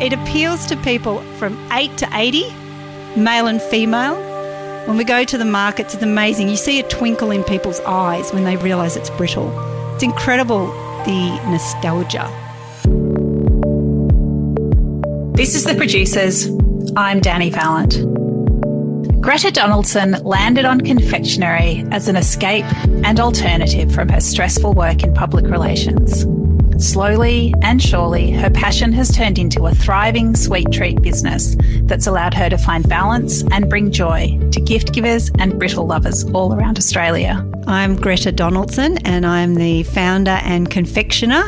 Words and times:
it 0.00 0.14
appeals 0.14 0.64
to 0.66 0.76
people 0.78 1.20
from 1.36 1.58
8 1.72 1.96
to 1.98 2.08
80, 2.12 2.44
male 3.16 3.46
and 3.46 3.60
female. 3.60 4.16
When 4.86 4.96
we 4.96 5.04
go 5.04 5.24
to 5.24 5.36
the 5.36 5.44
markets, 5.44 5.92
it's 5.94 6.02
amazing. 6.02 6.48
You 6.48 6.56
see 6.56 6.80
a 6.80 6.88
twinkle 6.88 7.30
in 7.30 7.44
people's 7.44 7.80
eyes 7.80 8.32
when 8.32 8.44
they 8.44 8.56
realise 8.56 8.96
it's 8.96 9.10
brittle. 9.10 9.50
It's 9.94 10.02
incredible 10.02 10.68
the 11.04 11.38
nostalgia. 11.50 12.28
This 15.36 15.54
is 15.54 15.64
The 15.64 15.74
Producers. 15.74 16.48
I'm 16.96 17.20
Danny 17.20 17.50
Valent. 17.50 18.00
Greta 19.20 19.50
Donaldson 19.50 20.12
landed 20.24 20.64
on 20.64 20.80
confectionery 20.80 21.84
as 21.90 22.08
an 22.08 22.16
escape 22.16 22.64
and 23.04 23.20
alternative 23.20 23.92
from 23.92 24.08
her 24.08 24.20
stressful 24.20 24.72
work 24.72 25.02
in 25.02 25.12
public 25.12 25.44
relations. 25.44 26.24
Slowly 26.80 27.52
and 27.60 27.80
surely, 27.80 28.30
her 28.30 28.48
passion 28.48 28.90
has 28.94 29.14
turned 29.14 29.38
into 29.38 29.66
a 29.66 29.74
thriving 29.74 30.34
sweet 30.34 30.72
treat 30.72 31.02
business 31.02 31.54
that's 31.82 32.06
allowed 32.06 32.32
her 32.32 32.48
to 32.48 32.56
find 32.56 32.88
balance 32.88 33.44
and 33.52 33.68
bring 33.68 33.92
joy 33.92 34.38
to 34.50 34.60
gift 34.62 34.94
givers 34.94 35.30
and 35.38 35.58
brittle 35.58 35.86
lovers 35.86 36.24
all 36.30 36.54
around 36.54 36.78
Australia. 36.78 37.46
I'm 37.66 37.96
Greta 37.96 38.32
Donaldson, 38.32 38.96
and 39.06 39.26
I'm 39.26 39.56
the 39.56 39.82
founder 39.82 40.40
and 40.42 40.70
confectioner, 40.70 41.44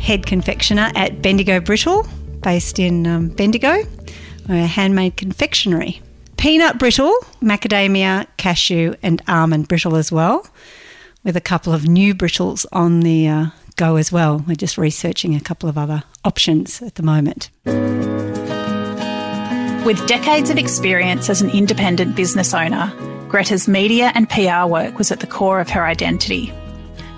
head 0.00 0.26
confectioner 0.26 0.90
at 0.96 1.22
Bendigo 1.22 1.60
Brittle, 1.60 2.04
based 2.42 2.80
in 2.80 3.06
um, 3.06 3.28
Bendigo. 3.28 3.84
We're 4.48 4.64
a 4.64 4.66
handmade 4.66 5.16
confectionery. 5.16 6.02
Peanut 6.38 6.80
brittle, 6.80 7.14
macadamia, 7.40 8.26
cashew, 8.36 8.96
and 9.00 9.22
almond 9.28 9.68
brittle 9.68 9.94
as 9.94 10.10
well, 10.10 10.44
with 11.22 11.36
a 11.36 11.40
couple 11.40 11.72
of 11.72 11.86
new 11.86 12.16
brittles 12.16 12.66
on 12.72 13.00
the 13.00 13.28
uh, 13.28 13.46
go 13.76 13.96
as 13.96 14.10
well. 14.10 14.44
We're 14.46 14.56
just 14.56 14.78
researching 14.78 15.34
a 15.34 15.40
couple 15.40 15.68
of 15.68 15.78
other 15.78 16.02
options 16.24 16.82
at 16.82 16.96
the 16.96 17.02
moment. 17.02 17.50
With 19.86 20.04
decades 20.08 20.50
of 20.50 20.58
experience 20.58 21.30
as 21.30 21.40
an 21.40 21.50
independent 21.50 22.16
business 22.16 22.52
owner, 22.52 22.92
Greta's 23.28 23.68
media 23.68 24.10
and 24.14 24.28
PR 24.28 24.66
work 24.66 24.98
was 24.98 25.12
at 25.12 25.20
the 25.20 25.26
core 25.26 25.60
of 25.60 25.70
her 25.70 25.84
identity. 25.84 26.52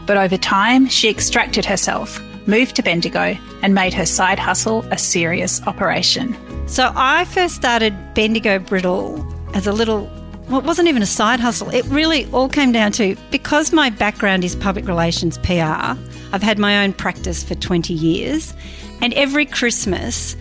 But 0.06 0.16
over 0.16 0.36
time, 0.36 0.86
she 0.86 1.08
extracted 1.08 1.64
herself, 1.64 2.20
moved 2.46 2.76
to 2.76 2.82
Bendigo, 2.82 3.36
and 3.62 3.74
made 3.74 3.94
her 3.94 4.06
side 4.06 4.38
hustle 4.38 4.84
a 4.90 4.98
serious 4.98 5.62
operation. 5.66 6.36
So 6.68 6.92
I 6.94 7.24
first 7.24 7.54
started 7.54 7.94
Bendigo 8.14 8.58
Brittle 8.58 9.26
as 9.54 9.66
a 9.66 9.72
little 9.72 10.10
well, 10.48 10.58
it 10.58 10.64
wasn't 10.64 10.88
even 10.88 11.02
a 11.02 11.06
side 11.06 11.40
hustle. 11.40 11.68
It 11.70 11.84
really 11.86 12.26
all 12.32 12.48
came 12.48 12.72
down 12.72 12.92
to 12.92 13.16
because 13.30 13.72
my 13.72 13.90
background 13.90 14.44
is 14.44 14.56
public 14.56 14.88
relations 14.88 15.36
PR, 15.38 15.96
I've 16.32 16.42
had 16.42 16.58
my 16.58 16.82
own 16.82 16.92
practice 16.92 17.42
for 17.42 17.54
20 17.54 17.92
years. 17.92 18.54
And 19.00 19.12
every 19.14 19.46
Christmas, 19.46 20.36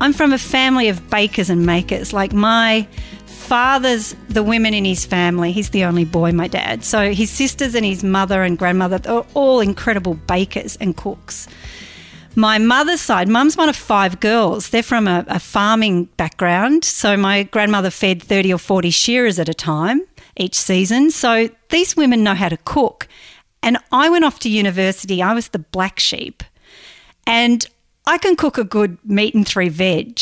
I'm 0.00 0.12
from 0.12 0.32
a 0.32 0.38
family 0.38 0.88
of 0.88 1.08
bakers 1.10 1.48
and 1.48 1.64
makers. 1.64 2.12
Like 2.12 2.32
my 2.32 2.86
father's 3.26 4.14
the 4.28 4.42
women 4.42 4.74
in 4.74 4.84
his 4.84 5.04
family. 5.04 5.52
He's 5.52 5.70
the 5.70 5.84
only 5.84 6.04
boy, 6.04 6.32
my 6.32 6.48
dad. 6.48 6.84
So 6.84 7.12
his 7.12 7.30
sisters 7.30 7.74
and 7.74 7.84
his 7.84 8.02
mother 8.02 8.42
and 8.42 8.58
grandmother 8.58 9.00
are 9.08 9.26
all 9.34 9.60
incredible 9.60 10.14
bakers 10.14 10.76
and 10.80 10.96
cooks. 10.96 11.48
My 12.34 12.58
mother's 12.58 13.00
side, 13.00 13.28
mum's 13.28 13.56
one 13.56 13.68
of 13.68 13.76
five 13.76 14.20
girls. 14.20 14.70
They're 14.70 14.82
from 14.82 15.06
a, 15.06 15.24
a, 15.28 15.38
farming 15.38 16.06
background. 16.16 16.84
So 16.84 17.16
my 17.16 17.42
grandmother 17.42 17.90
fed 17.90 18.22
30 18.22 18.54
or 18.54 18.58
40 18.58 18.90
shearers 18.90 19.38
at 19.38 19.48
a 19.48 19.54
time 19.54 20.02
each 20.36 20.54
season. 20.54 21.10
So 21.10 21.50
these 21.68 21.94
women 21.94 22.24
know 22.24 22.34
how 22.34 22.48
to 22.48 22.56
cook. 22.56 23.06
And 23.62 23.76
I 23.92 24.08
went 24.08 24.24
off 24.24 24.38
to 24.40 24.48
university. 24.48 25.22
I 25.22 25.34
was 25.34 25.48
the 25.48 25.58
black 25.58 26.00
sheep. 26.00 26.42
And 27.26 27.66
I 28.06 28.18
can 28.18 28.36
cook 28.36 28.58
a 28.58 28.64
good 28.64 28.98
meat 29.04 29.34
and 29.34 29.46
three 29.46 29.68
veg, 29.68 30.20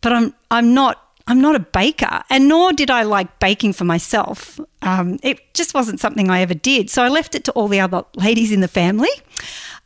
but 0.00 0.12
I'm 0.12 0.34
I'm 0.50 0.72
not 0.72 1.02
I'm 1.26 1.40
not 1.40 1.56
a 1.56 1.60
baker, 1.60 2.22
and 2.30 2.48
nor 2.48 2.72
did 2.72 2.90
I 2.90 3.02
like 3.02 3.38
baking 3.38 3.74
for 3.74 3.84
myself. 3.84 4.58
Um, 4.82 5.18
it 5.22 5.52
just 5.52 5.74
wasn't 5.74 6.00
something 6.00 6.30
I 6.30 6.40
ever 6.40 6.54
did. 6.54 6.88
So 6.90 7.02
I 7.02 7.08
left 7.08 7.34
it 7.34 7.44
to 7.44 7.52
all 7.52 7.68
the 7.68 7.80
other 7.80 8.04
ladies 8.14 8.52
in 8.52 8.60
the 8.60 8.68
family. 8.68 9.10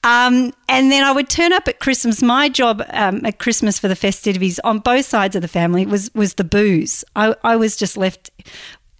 Um, 0.04 0.52
and 0.68 0.90
then 0.90 1.04
I 1.04 1.12
would 1.12 1.28
turn 1.28 1.52
up 1.52 1.68
at 1.68 1.78
Christmas. 1.78 2.22
My 2.22 2.48
job 2.48 2.82
um, 2.90 3.24
at 3.24 3.38
Christmas 3.38 3.78
for 3.78 3.88
the 3.88 3.96
festivities 3.96 4.58
on 4.60 4.80
both 4.80 5.06
sides 5.06 5.36
of 5.36 5.42
the 5.42 5.48
family 5.48 5.86
was 5.86 6.12
was 6.14 6.34
the 6.34 6.44
booze. 6.44 7.04
I, 7.14 7.36
I 7.44 7.56
was 7.56 7.76
just 7.76 7.96
left 7.96 8.30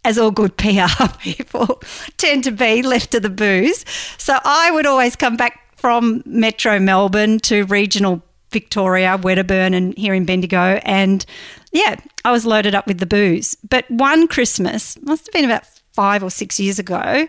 as 0.05 0.19
all 0.19 0.31
good 0.31 0.57
PR 0.59 1.07
people 1.19 1.83
tend 2.17 2.45
to 2.45 2.51
be, 2.51 2.83
left 2.83 3.12
to 3.12 3.21
the 3.21 3.31
booze. 3.31 3.85
So 4.19 4.39
I 4.45 4.71
would 4.71 4.87
always 4.87 5.17
come 5.17 5.37
back 5.37 5.77
from 5.77 6.23
Metro 6.25 6.79
Melbourne 6.79 7.41
to 7.41 7.65
regional 7.65 8.23
Victoria, 8.53 9.19
Wedderburn, 9.21 9.75
and 9.75 9.97
here 9.97 10.15
in 10.15 10.25
Bendigo. 10.25 10.81
And 10.85 11.25
yeah, 11.73 11.97
I 12.25 12.31
was 12.31 12.47
loaded 12.47 12.75
up 12.75 12.87
with 12.87 12.99
the 12.99 13.07
booze. 13.07 13.57
But 13.69 13.91
one 13.91 14.29
Christmas, 14.29 15.01
must 15.03 15.27
have 15.27 15.33
been 15.33 15.45
about 15.45 15.65
five 15.93 16.23
or 16.23 16.31
six 16.31 16.61
years 16.61 16.79
ago, 16.79 17.27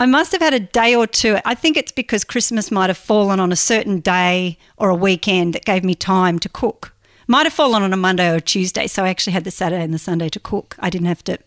I 0.00 0.06
must 0.06 0.32
have 0.32 0.40
had 0.40 0.54
a 0.54 0.60
day 0.60 0.96
or 0.96 1.06
two. 1.06 1.36
I 1.44 1.54
think 1.54 1.76
it's 1.76 1.92
because 1.92 2.24
Christmas 2.24 2.70
might 2.70 2.88
have 2.88 2.96
fallen 2.96 3.38
on 3.38 3.52
a 3.52 3.56
certain 3.56 4.00
day 4.00 4.56
or 4.78 4.88
a 4.88 4.94
weekend 4.94 5.52
that 5.52 5.66
gave 5.66 5.84
me 5.84 5.94
time 5.94 6.38
to 6.38 6.48
cook. 6.48 6.94
Might 7.28 7.44
have 7.44 7.52
fallen 7.52 7.82
on 7.82 7.92
a 7.92 7.98
Monday 7.98 8.30
or 8.32 8.36
a 8.36 8.40
Tuesday, 8.40 8.86
so 8.86 9.04
I 9.04 9.10
actually 9.10 9.34
had 9.34 9.44
the 9.44 9.50
Saturday 9.50 9.84
and 9.84 9.92
the 9.92 9.98
Sunday 9.98 10.30
to 10.30 10.40
cook. 10.40 10.74
I 10.78 10.88
didn't 10.88 11.08
have 11.08 11.22
to 11.24 11.38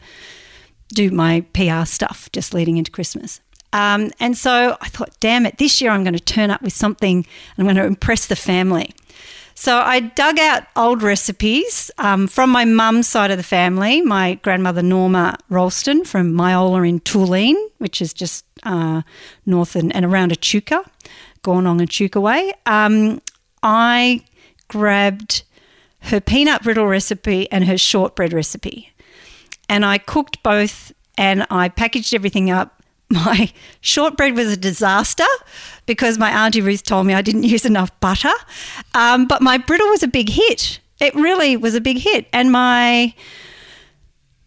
do 0.89 1.09
my 1.09 1.41
PR 1.53 1.85
stuff 1.85 2.29
just 2.31 2.53
leading 2.53 2.77
into 2.77 2.91
Christmas. 2.91 3.41
Um, 3.73 4.11
and 4.19 4.37
so 4.37 4.77
I 4.79 4.87
thought, 4.87 5.19
damn 5.19 5.47
it, 5.47 5.57
this 5.57 5.81
year 5.81 5.89
I'm 5.89 6.03
going 6.03 6.13
to 6.13 6.19
turn 6.19 6.51
up 6.51 6.61
with 6.61 6.73
something 6.73 7.25
I'm 7.57 7.65
going 7.65 7.75
to 7.77 7.85
impress 7.85 8.27
the 8.27 8.35
family. 8.35 8.93
So 9.55 9.77
I 9.77 9.99
dug 9.99 10.39
out 10.39 10.63
old 10.75 11.03
recipes 11.03 11.91
um, 11.97 12.27
from 12.27 12.49
my 12.49 12.65
mum's 12.65 13.07
side 13.07 13.31
of 13.31 13.37
the 13.37 13.43
family, 13.43 14.01
my 14.01 14.35
grandmother 14.35 14.81
Norma 14.81 15.37
Ralston 15.49 16.03
from 16.05 16.33
Myola 16.33 16.87
in 16.87 16.99
Toolleen, 17.01 17.55
which 17.77 18.01
is 18.01 18.13
just 18.13 18.45
uh, 18.63 19.03
north 19.45 19.75
and, 19.75 19.95
and, 19.95 20.05
around 20.05 20.31
Echuca, 20.31 20.83
Goornong 21.43 21.79
and 21.79 21.89
Echuca 21.89 22.19
way. 22.19 22.53
Um, 22.65 23.21
I 23.61 24.25
grabbed 24.67 25.43
her 26.01 26.19
peanut 26.19 26.63
brittle 26.63 26.87
recipe 26.87 27.49
and 27.51 27.65
her 27.65 27.77
shortbread 27.77 28.33
recipe 28.33 28.93
and 29.69 29.85
I 29.85 29.97
cooked 29.97 30.43
both 30.43 30.93
and 31.17 31.45
I 31.49 31.69
packaged 31.69 32.13
everything 32.13 32.49
up. 32.49 32.82
My 33.25 33.51
shortbread 33.81 34.35
was 34.35 34.51
a 34.51 34.57
disaster 34.57 35.25
because 35.85 36.17
my 36.17 36.31
auntie 36.31 36.61
Ruth 36.61 36.83
told 36.83 37.05
me 37.05 37.13
I 37.13 37.21
didn't 37.21 37.43
use 37.55 37.65
enough 37.65 37.97
butter. 37.99 38.33
Um, 38.95 39.27
but 39.27 39.41
my 39.41 39.57
brittle 39.57 39.89
was 39.89 40.01
a 40.01 40.07
big 40.07 40.29
hit. 40.29 40.79
It 40.99 41.13
really 41.13 41.55
was 41.55 41.75
a 41.75 41.81
big 41.81 41.99
hit. 41.99 42.27
And 42.33 42.51
my 42.51 43.13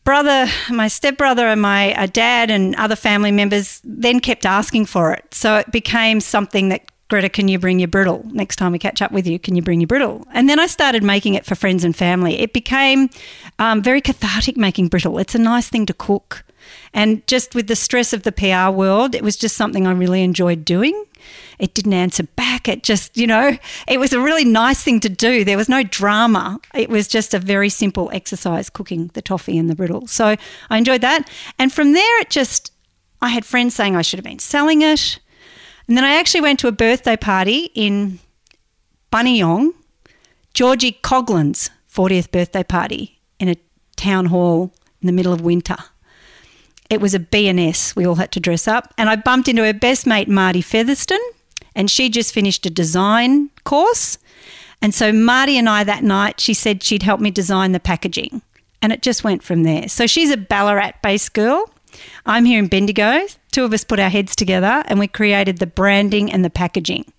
brother, 0.02 0.46
my 0.70 0.88
stepbrother, 0.88 1.46
and 1.46 1.60
my 1.60 1.94
uh, 1.94 2.06
dad 2.06 2.50
and 2.50 2.74
other 2.76 2.96
family 2.96 3.30
members 3.30 3.80
then 3.84 4.18
kept 4.20 4.44
asking 4.44 4.86
for 4.86 5.12
it. 5.12 5.32
So 5.32 5.56
it 5.58 5.70
became 5.70 6.20
something 6.20 6.68
that 6.70 6.90
Greta, 7.08 7.28
can 7.28 7.46
you 7.46 7.58
bring 7.58 7.78
your 7.78 7.88
brittle? 7.88 8.24
Next 8.32 8.56
time 8.56 8.72
we 8.72 8.80
catch 8.80 9.00
up 9.00 9.12
with 9.12 9.26
you, 9.28 9.38
can 9.38 9.54
you 9.54 9.62
bring 9.62 9.80
your 9.80 9.86
brittle? 9.86 10.26
And 10.32 10.48
then 10.48 10.58
I 10.58 10.66
started 10.66 11.04
making 11.04 11.34
it 11.34 11.46
for 11.46 11.54
friends 11.54 11.84
and 11.84 11.94
family. 11.94 12.40
It 12.40 12.52
became 12.52 13.10
um, 13.60 13.80
very 13.80 14.00
cathartic 14.00 14.56
making 14.56 14.88
brittle. 14.88 15.18
It's 15.18 15.34
a 15.34 15.38
nice 15.38 15.68
thing 15.68 15.86
to 15.86 15.94
cook. 15.94 16.44
And 16.92 17.24
just 17.28 17.54
with 17.54 17.68
the 17.68 17.76
stress 17.76 18.12
of 18.12 18.24
the 18.24 18.32
PR 18.32 18.70
world, 18.70 19.14
it 19.14 19.22
was 19.22 19.36
just 19.36 19.56
something 19.56 19.86
I 19.86 19.92
really 19.92 20.22
enjoyed 20.22 20.64
doing. 20.64 21.04
It 21.60 21.74
didn't 21.74 21.92
answer 21.92 22.24
back. 22.24 22.66
It 22.66 22.82
just, 22.82 23.16
you 23.16 23.26
know, 23.26 23.56
it 23.86 24.00
was 24.00 24.12
a 24.12 24.20
really 24.20 24.44
nice 24.44 24.82
thing 24.82 24.98
to 25.00 25.08
do. 25.08 25.44
There 25.44 25.56
was 25.56 25.68
no 25.68 25.84
drama. 25.84 26.58
It 26.74 26.88
was 26.88 27.06
just 27.06 27.34
a 27.34 27.38
very 27.38 27.68
simple 27.68 28.10
exercise 28.12 28.68
cooking 28.68 29.12
the 29.14 29.22
toffee 29.22 29.56
and 29.58 29.70
the 29.70 29.76
brittle. 29.76 30.08
So 30.08 30.36
I 30.70 30.76
enjoyed 30.76 31.02
that. 31.02 31.30
And 31.56 31.72
from 31.72 31.92
there, 31.92 32.20
it 32.20 32.30
just, 32.30 32.72
I 33.22 33.28
had 33.28 33.44
friends 33.44 33.76
saying 33.76 33.94
I 33.94 34.02
should 34.02 34.18
have 34.18 34.24
been 34.24 34.40
selling 34.40 34.82
it. 34.82 35.20
And 35.88 35.96
then 35.96 36.04
I 36.04 36.16
actually 36.16 36.40
went 36.40 36.58
to 36.60 36.68
a 36.68 36.72
birthday 36.72 37.16
party 37.16 37.70
in 37.74 38.18
Buninyong, 39.12 39.72
Georgie 40.52 40.98
Coglin's 41.02 41.70
40th 41.92 42.30
birthday 42.30 42.64
party 42.64 43.20
in 43.38 43.48
a 43.48 43.56
town 43.96 44.26
hall 44.26 44.72
in 45.00 45.06
the 45.06 45.12
middle 45.12 45.32
of 45.32 45.40
winter. 45.40 45.76
It 46.88 47.00
was 47.00 47.14
a 47.14 47.20
B&S. 47.20 47.96
We 47.96 48.06
all 48.06 48.16
had 48.16 48.32
to 48.32 48.40
dress 48.40 48.68
up. 48.68 48.92
And 48.96 49.08
I 49.08 49.16
bumped 49.16 49.48
into 49.48 49.64
her 49.64 49.72
best 49.72 50.06
mate, 50.06 50.28
Marty 50.28 50.60
Featherston, 50.60 51.20
and 51.74 51.90
she 51.90 52.08
just 52.08 52.32
finished 52.32 52.64
a 52.66 52.70
design 52.70 53.50
course. 53.64 54.18
And 54.80 54.94
so 54.94 55.12
Marty 55.12 55.58
and 55.58 55.68
I 55.68 55.84
that 55.84 56.04
night, 56.04 56.40
she 56.40 56.54
said 56.54 56.82
she'd 56.82 57.02
help 57.02 57.20
me 57.20 57.30
design 57.30 57.72
the 57.72 57.80
packaging. 57.80 58.42
And 58.82 58.92
it 58.92 59.02
just 59.02 59.24
went 59.24 59.42
from 59.42 59.62
there. 59.62 59.88
So 59.88 60.06
she's 60.06 60.30
a 60.30 60.36
Ballarat 60.36 60.92
based 61.02 61.32
girl. 61.32 61.70
I'm 62.24 62.44
here 62.44 62.58
in 62.58 62.68
Bendigo. 62.68 63.26
Two 63.56 63.64
of 63.64 63.72
us 63.72 63.84
put 63.84 63.98
our 63.98 64.10
heads 64.10 64.36
together 64.36 64.82
and 64.84 64.98
we 64.98 65.08
created 65.08 65.60
the 65.60 65.66
branding 65.66 66.30
and 66.30 66.44
the 66.44 66.50
packaging. 66.50 67.10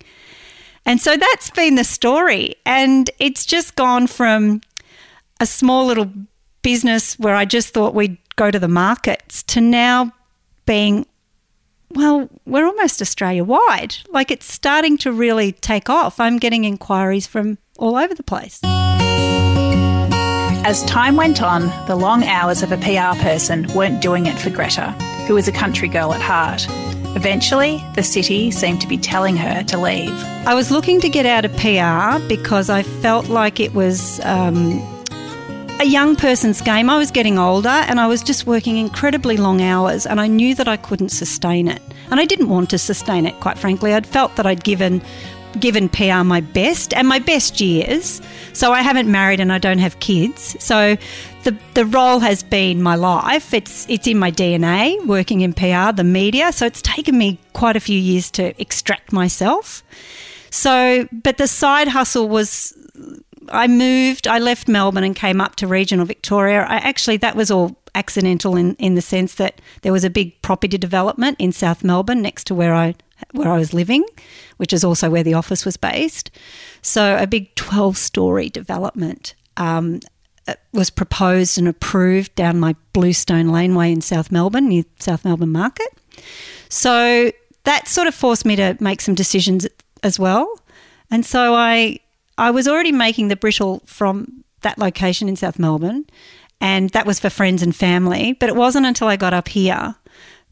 And 0.86 1.00
so 1.00 1.16
that's 1.16 1.50
been 1.50 1.74
the 1.74 1.82
story. 1.82 2.54
And 2.64 3.10
it's 3.18 3.44
just 3.44 3.74
gone 3.74 4.06
from 4.06 4.60
a 5.40 5.46
small 5.46 5.84
little 5.84 6.08
business 6.62 7.18
where 7.18 7.34
I 7.34 7.44
just 7.44 7.74
thought 7.74 7.92
we'd 7.92 8.18
go 8.36 8.52
to 8.52 8.58
the 8.60 8.68
markets 8.68 9.42
to 9.48 9.60
now 9.60 10.12
being, 10.64 11.06
well, 11.90 12.30
we're 12.46 12.66
almost 12.66 13.02
Australia 13.02 13.42
wide. 13.42 13.96
Like 14.10 14.30
it's 14.30 14.46
starting 14.46 14.96
to 14.98 15.10
really 15.10 15.50
take 15.50 15.90
off. 15.90 16.20
I'm 16.20 16.38
getting 16.38 16.64
inquiries 16.64 17.26
from 17.26 17.58
all 17.80 17.96
over 17.96 18.14
the 18.14 18.22
place. 18.22 18.60
As 20.64 20.84
time 20.84 21.16
went 21.16 21.42
on, 21.42 21.62
the 21.88 21.96
long 21.96 22.22
hours 22.22 22.62
of 22.62 22.70
a 22.70 22.76
PR 22.76 23.20
person 23.20 23.66
weren't 23.74 24.00
doing 24.00 24.26
it 24.26 24.38
for 24.38 24.50
Greta, 24.50 24.94
who 25.28 25.34
was 25.34 25.46
a 25.46 25.52
country 25.52 25.88
girl 25.88 26.14
at 26.14 26.22
heart. 26.22 26.66
Eventually, 27.14 27.84
the 27.94 28.02
city 28.02 28.50
seemed 28.50 28.80
to 28.80 28.88
be 28.88 28.96
telling 28.96 29.36
her 29.36 29.62
to 29.64 29.78
leave. 29.78 30.10
I 30.46 30.54
was 30.54 30.70
looking 30.70 31.00
to 31.02 31.08
get 31.10 31.26
out 31.26 31.44
of 31.44 31.52
PR 31.56 32.26
because 32.26 32.70
I 32.70 32.82
felt 32.82 33.28
like 33.28 33.60
it 33.60 33.74
was 33.74 34.20
um, 34.24 34.80
a 35.80 35.84
young 35.84 36.16
person's 36.16 36.62
game. 36.62 36.88
I 36.88 36.96
was 36.96 37.10
getting 37.10 37.38
older 37.38 37.68
and 37.68 38.00
I 38.00 38.06
was 38.06 38.22
just 38.22 38.46
working 38.46 38.78
incredibly 38.78 39.36
long 39.36 39.60
hours, 39.60 40.06
and 40.06 40.18
I 40.18 40.28
knew 40.28 40.54
that 40.54 40.66
I 40.66 40.78
couldn't 40.78 41.10
sustain 41.10 41.68
it. 41.68 41.82
And 42.10 42.18
I 42.18 42.24
didn't 42.24 42.48
want 42.48 42.70
to 42.70 42.78
sustain 42.78 43.26
it, 43.26 43.38
quite 43.40 43.58
frankly. 43.58 43.92
I'd 43.92 44.06
felt 44.06 44.36
that 44.36 44.46
I'd 44.46 44.64
given 44.64 45.02
given 45.60 45.88
PR 45.88 46.22
my 46.24 46.40
best 46.40 46.92
and 46.94 47.08
my 47.08 47.18
best 47.18 47.60
years. 47.60 48.20
So 48.52 48.72
I 48.72 48.82
haven't 48.82 49.10
married 49.10 49.40
and 49.40 49.52
I 49.52 49.58
don't 49.58 49.78
have 49.78 49.98
kids. 50.00 50.56
So 50.62 50.96
the 51.44 51.56
the 51.74 51.84
role 51.84 52.20
has 52.20 52.42
been 52.42 52.82
my 52.82 52.94
life. 52.94 53.54
It's 53.54 53.86
it's 53.88 54.06
in 54.06 54.18
my 54.18 54.30
DNA 54.30 55.04
working 55.06 55.40
in 55.40 55.52
PR, 55.52 55.92
the 55.92 56.04
media. 56.04 56.52
So 56.52 56.66
it's 56.66 56.82
taken 56.82 57.16
me 57.16 57.38
quite 57.52 57.76
a 57.76 57.80
few 57.80 57.98
years 57.98 58.30
to 58.32 58.60
extract 58.60 59.12
myself. 59.12 59.82
So 60.50 61.08
but 61.12 61.36
the 61.38 61.48
side 61.48 61.88
hustle 61.88 62.28
was 62.28 62.74
I 63.50 63.66
moved, 63.66 64.26
I 64.26 64.38
left 64.38 64.68
Melbourne 64.68 65.04
and 65.04 65.16
came 65.16 65.40
up 65.40 65.56
to 65.56 65.66
regional 65.66 66.04
Victoria. 66.04 66.62
I 66.62 66.76
actually 66.76 67.16
that 67.18 67.36
was 67.36 67.50
all 67.50 67.78
accidental 67.94 68.56
in, 68.56 68.74
in 68.76 68.94
the 68.94 69.02
sense 69.02 69.34
that 69.36 69.60
there 69.82 69.92
was 69.92 70.04
a 70.04 70.10
big 70.10 70.40
property 70.42 70.78
development 70.78 71.36
in 71.38 71.52
South 71.52 71.82
Melbourne 71.82 72.22
next 72.22 72.44
to 72.48 72.54
where 72.54 72.74
I 72.74 72.94
where 73.32 73.50
I 73.50 73.58
was 73.58 73.74
living, 73.74 74.04
which 74.58 74.72
is 74.72 74.84
also 74.84 75.10
where 75.10 75.24
the 75.24 75.34
office 75.34 75.64
was 75.64 75.76
based. 75.76 76.30
So 76.82 77.16
a 77.16 77.26
big 77.26 77.54
12 77.56 77.96
story 77.96 78.48
development 78.48 79.34
um, 79.56 80.00
was 80.72 80.90
proposed 80.90 81.58
and 81.58 81.68
approved 81.68 82.34
down 82.34 82.60
my 82.60 82.74
Bluestone 82.92 83.48
Laneway 83.48 83.92
in 83.92 84.00
South 84.00 84.30
Melbourne, 84.30 84.68
near 84.68 84.84
South 84.98 85.24
Melbourne 85.24 85.52
Market. 85.52 85.88
So 86.68 87.32
that 87.64 87.88
sort 87.88 88.06
of 88.06 88.14
forced 88.14 88.44
me 88.44 88.56
to 88.56 88.76
make 88.80 89.00
some 89.00 89.14
decisions 89.14 89.66
as 90.02 90.18
well. 90.18 90.60
And 91.10 91.24
so 91.24 91.54
I 91.54 92.00
I 92.36 92.50
was 92.50 92.68
already 92.68 92.92
making 92.92 93.28
the 93.28 93.36
brittle 93.36 93.82
from 93.84 94.44
that 94.62 94.78
location 94.78 95.28
in 95.28 95.36
South 95.36 95.58
Melbourne, 95.58 96.06
and 96.60 96.90
that 96.90 97.06
was 97.06 97.20
for 97.20 97.30
friends 97.30 97.62
and 97.62 97.74
family. 97.74 98.34
But 98.34 98.48
it 98.48 98.56
wasn't 98.56 98.86
until 98.86 99.08
I 99.08 99.16
got 99.16 99.34
up 99.34 99.48
here 99.48 99.96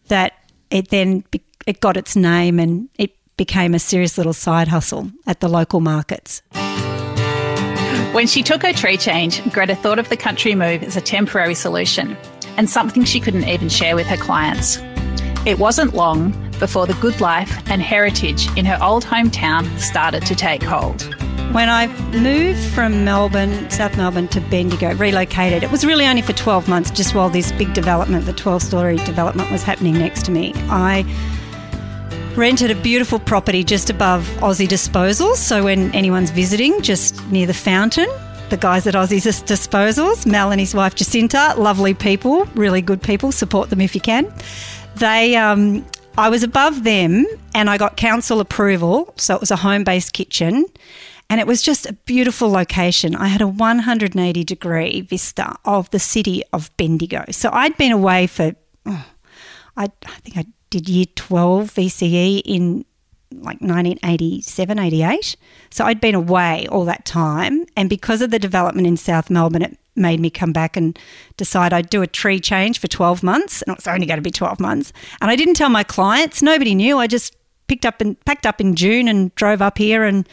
that 0.09 0.33
it 0.71 0.89
then 0.89 1.25
it 1.67 1.81
got 1.81 1.97
its 1.97 2.17
name 2.17 2.59
and 2.59 2.89
it 2.99 3.17
became 3.37 3.75
a 3.75 3.79
serious 3.79 4.17
little 4.17 4.33
side 4.33 4.69
hustle 4.69 5.11
at 5.27 5.41
the 5.41 5.49
local 5.49 5.81
markets. 5.81 6.43
When 8.17 8.27
she 8.27 8.43
took 8.43 8.63
her 8.63 8.73
tree 8.73 8.97
change, 8.97 9.45
Greta 9.53 9.77
thought 9.77 9.99
of 9.99 10.09
the 10.09 10.17
country 10.17 10.55
move 10.55 10.83
as 10.83 10.97
a 10.97 11.03
temporary 11.03 11.55
solution 11.55 12.17
and 12.57 12.71
something 12.71 13.05
she 13.05 13.21
couldn't 13.21 13.45
even 13.45 13.69
share 13.69 13.95
with 13.95 14.07
her 14.07 14.17
clients. 14.17 14.79
It 15.45 15.59
wasn't 15.59 15.93
long 15.93 16.33
before 16.59 16.87
the 16.87 16.95
good 16.95 17.21
life 17.21 17.63
and 17.69 17.83
heritage 17.83 18.49
in 18.57 18.65
her 18.65 18.79
old 18.83 19.05
hometown 19.05 19.69
started 19.79 20.25
to 20.25 20.35
take 20.35 20.63
hold. 20.63 21.03
When 21.53 21.69
I 21.69 21.89
moved 22.13 22.65
from 22.71 23.05
Melbourne, 23.05 23.69
South 23.69 23.99
Melbourne 23.99 24.29
to 24.29 24.41
Bendigo, 24.41 24.95
relocated, 24.95 25.63
it 25.63 25.71
was 25.71 25.85
really 25.85 26.07
only 26.07 26.23
for 26.23 26.33
12 26.33 26.69
months, 26.69 26.91
just 26.91 27.15
while 27.15 27.29
this 27.29 27.53
big 27.53 27.75
development, 27.75 28.25
the 28.25 28.33
12 28.33 28.63
story 28.63 28.97
development, 28.97 29.51
was 29.51 29.63
happening 29.63 29.93
next 29.93 30.25
to 30.25 30.31
me. 30.31 30.55
I 30.71 31.03
rented 32.37 32.71
a 32.71 32.75
beautiful 32.75 33.19
property 33.19 33.65
just 33.65 33.89
above 33.89 34.23
Aussie 34.41 34.69
Disposals. 34.69 35.37
So 35.37 35.65
when 35.65 35.95
anyone's 35.95 36.31
visiting, 36.31 36.83
just 36.83 37.27
near 37.29 37.47
the 37.47 37.55
fountain, 37.55 38.09
the 38.51 38.57
guys 38.57 38.87
at 38.87 38.95
Aussie's 38.95 39.25
Disposals, 39.25 40.27
Mel 40.27 40.51
and 40.51 40.61
his 40.61 40.75
wife 40.75 40.95
Jacinta, 40.95 41.55
lovely 41.57 41.95
people, 41.95 42.45
really 42.55 42.83
good 42.83 43.03
people. 43.03 43.33
Support 43.33 43.71
them 43.71 43.81
if 43.81 43.95
you 43.95 44.01
can. 44.01 44.33
They, 44.97 45.35
um, 45.37 45.85
I 46.19 46.29
was 46.29 46.43
above 46.43 46.85
them, 46.85 47.27
and 47.55 47.71
I 47.71 47.79
got 47.79 47.97
council 47.97 48.41
approval, 48.41 49.15
so 49.17 49.35
it 49.35 49.41
was 49.41 49.51
a 49.51 49.57
home-based 49.57 50.13
kitchen. 50.13 50.67
And 51.29 51.41
it 51.41 51.47
was 51.47 51.61
just 51.61 51.87
a 51.87 51.93
beautiful 51.93 52.51
location. 52.51 53.17
I 53.17 53.29
had 53.29 53.41
a 53.41 53.49
180 53.49 54.45
degree 54.45 55.01
vista 55.01 55.57
of 55.65 55.91
the 55.91 55.99
city 55.99 56.43
of 56.53 56.75
Bendigo. 56.77 57.25
So 57.31 57.51
I'd 57.53 57.77
been 57.77 57.93
away 57.93 58.27
for, 58.29 58.55
oh, 58.87 59.07
I, 59.77 59.91
I 60.05 60.19
think 60.21 60.37
I 60.37 60.45
did 60.81 60.89
year 60.89 61.07
12 61.15 61.73
VCE 61.73 62.43
in 62.45 62.85
like 63.33 63.61
1987, 63.61 64.79
88. 64.79 65.37
So 65.71 65.85
I'd 65.85 66.01
been 66.01 66.15
away 66.15 66.67
all 66.71 66.85
that 66.85 67.05
time. 67.05 67.67
And 67.77 67.89
because 67.89 68.23
of 68.23 68.31
the 68.31 68.39
development 68.39 68.87
in 68.87 68.97
South 68.97 69.31
Melbourne, 69.31 69.63
it 69.63 69.79
made 69.95 70.21
me 70.21 70.31
come 70.31 70.53
back 70.53 70.77
and 70.77 70.99
decide 71.37 71.73
I'd 71.73 71.91
do 71.91 72.03
a 72.03 72.07
tree 72.07 72.39
change 72.39 72.79
for 72.79 72.89
12 72.89 73.23
months. 73.23 73.63
And 73.63 73.73
it 73.73 73.79
was 73.79 73.87
only 73.87 74.07
going 74.07 74.19
to 74.19 74.23
be 74.23 74.31
12 74.31 74.61
months. 74.61 74.93
And 75.21 75.31
I 75.31 75.37
didn't 75.37 75.55
tell 75.55 75.71
my 75.71 75.83
clients, 75.83 76.43
nobody 76.43 76.75
knew. 76.75 76.99
I 76.99 77.07
just 77.07 77.35
picked 77.67 77.87
up 77.87 78.01
and 78.01 78.23
packed 78.25 78.47
up 78.47 78.61
in 78.61 78.75
June 78.75 79.09
and 79.09 79.35
drove 79.35 79.61
up 79.61 79.79
here 79.79 80.05
and 80.05 80.29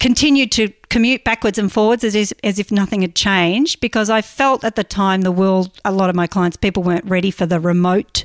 continued 0.00 0.52
to 0.52 0.72
commute 0.90 1.24
backwards 1.24 1.58
and 1.58 1.72
forwards 1.72 2.04
as, 2.04 2.14
if, 2.14 2.32
as 2.44 2.58
if 2.58 2.70
nothing 2.70 3.02
had 3.02 3.14
changed 3.14 3.80
because 3.80 4.08
I 4.08 4.22
felt 4.22 4.64
at 4.64 4.76
the 4.76 4.84
time 4.84 5.22
the 5.22 5.32
world, 5.32 5.80
a 5.84 5.92
lot 5.92 6.08
of 6.08 6.16
my 6.16 6.26
clients, 6.26 6.56
people 6.56 6.82
weren't 6.82 7.04
ready 7.04 7.30
for 7.30 7.46
the 7.46 7.60
remote 7.60 8.24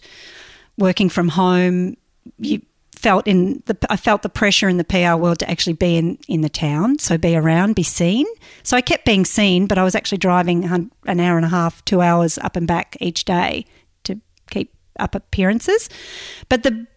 working 0.78 1.10
from 1.10 1.30
home. 1.30 1.96
You 2.40 2.62
felt 2.96 3.28
in 3.28 3.62
the 3.66 3.78
I 3.90 3.98
felt 3.98 4.22
the 4.22 4.30
pressure 4.30 4.70
in 4.70 4.78
the 4.78 4.84
PR 4.84 5.16
world 5.16 5.40
to 5.40 5.50
actually 5.50 5.74
be 5.74 5.98
in 5.98 6.18
in 6.28 6.42
the 6.42 6.50
town, 6.50 7.00
so 7.00 7.18
be 7.18 7.36
around, 7.36 7.76
be 7.76 7.84
seen. 7.84 8.26
So 8.64 8.78
I 8.78 8.82
kept 8.82 9.06
being 9.06 9.26
seen, 9.26 9.68
but 9.68 9.78
I 9.78 9.84
was 9.84 9.96
actually 9.96 10.20
driving 10.20 10.64
an 10.66 11.20
hour 11.20 11.38
and 11.38 11.46
a 11.46 11.50
half, 11.50 11.84
two 11.86 12.02
hours 12.02 12.38
up 12.38 12.56
and 12.56 12.66
back 12.66 12.96
each 13.00 13.26
day 13.26 13.66
to 14.04 14.20
keep 14.50 14.74
up 15.00 15.16
appearances. 15.16 15.90
But 16.48 16.64
the 16.64 16.88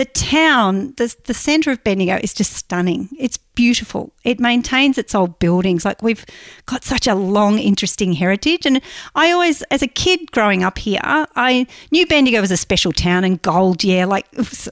the 0.00 0.06
town, 0.06 0.94
the, 0.96 1.14
the 1.24 1.34
centre 1.34 1.70
of 1.70 1.84
Bendigo 1.84 2.18
is 2.22 2.32
just 2.32 2.54
stunning. 2.54 3.10
It's 3.18 3.36
beautiful. 3.36 4.14
It 4.24 4.40
maintains 4.40 4.96
its 4.96 5.14
old 5.14 5.38
buildings. 5.38 5.84
Like 5.84 6.02
we've 6.02 6.24
got 6.64 6.84
such 6.84 7.06
a 7.06 7.14
long, 7.14 7.58
interesting 7.58 8.14
heritage. 8.14 8.64
And 8.64 8.80
I 9.14 9.30
always, 9.30 9.60
as 9.64 9.82
a 9.82 9.86
kid 9.86 10.32
growing 10.32 10.62
up 10.62 10.78
here, 10.78 11.00
I 11.04 11.66
knew 11.90 12.06
Bendigo 12.06 12.40
was 12.40 12.50
a 12.50 12.56
special 12.56 12.92
town 12.92 13.24
and 13.24 13.42
gold, 13.42 13.84
yeah, 13.84 14.06
like 14.06 14.24
was, 14.32 14.70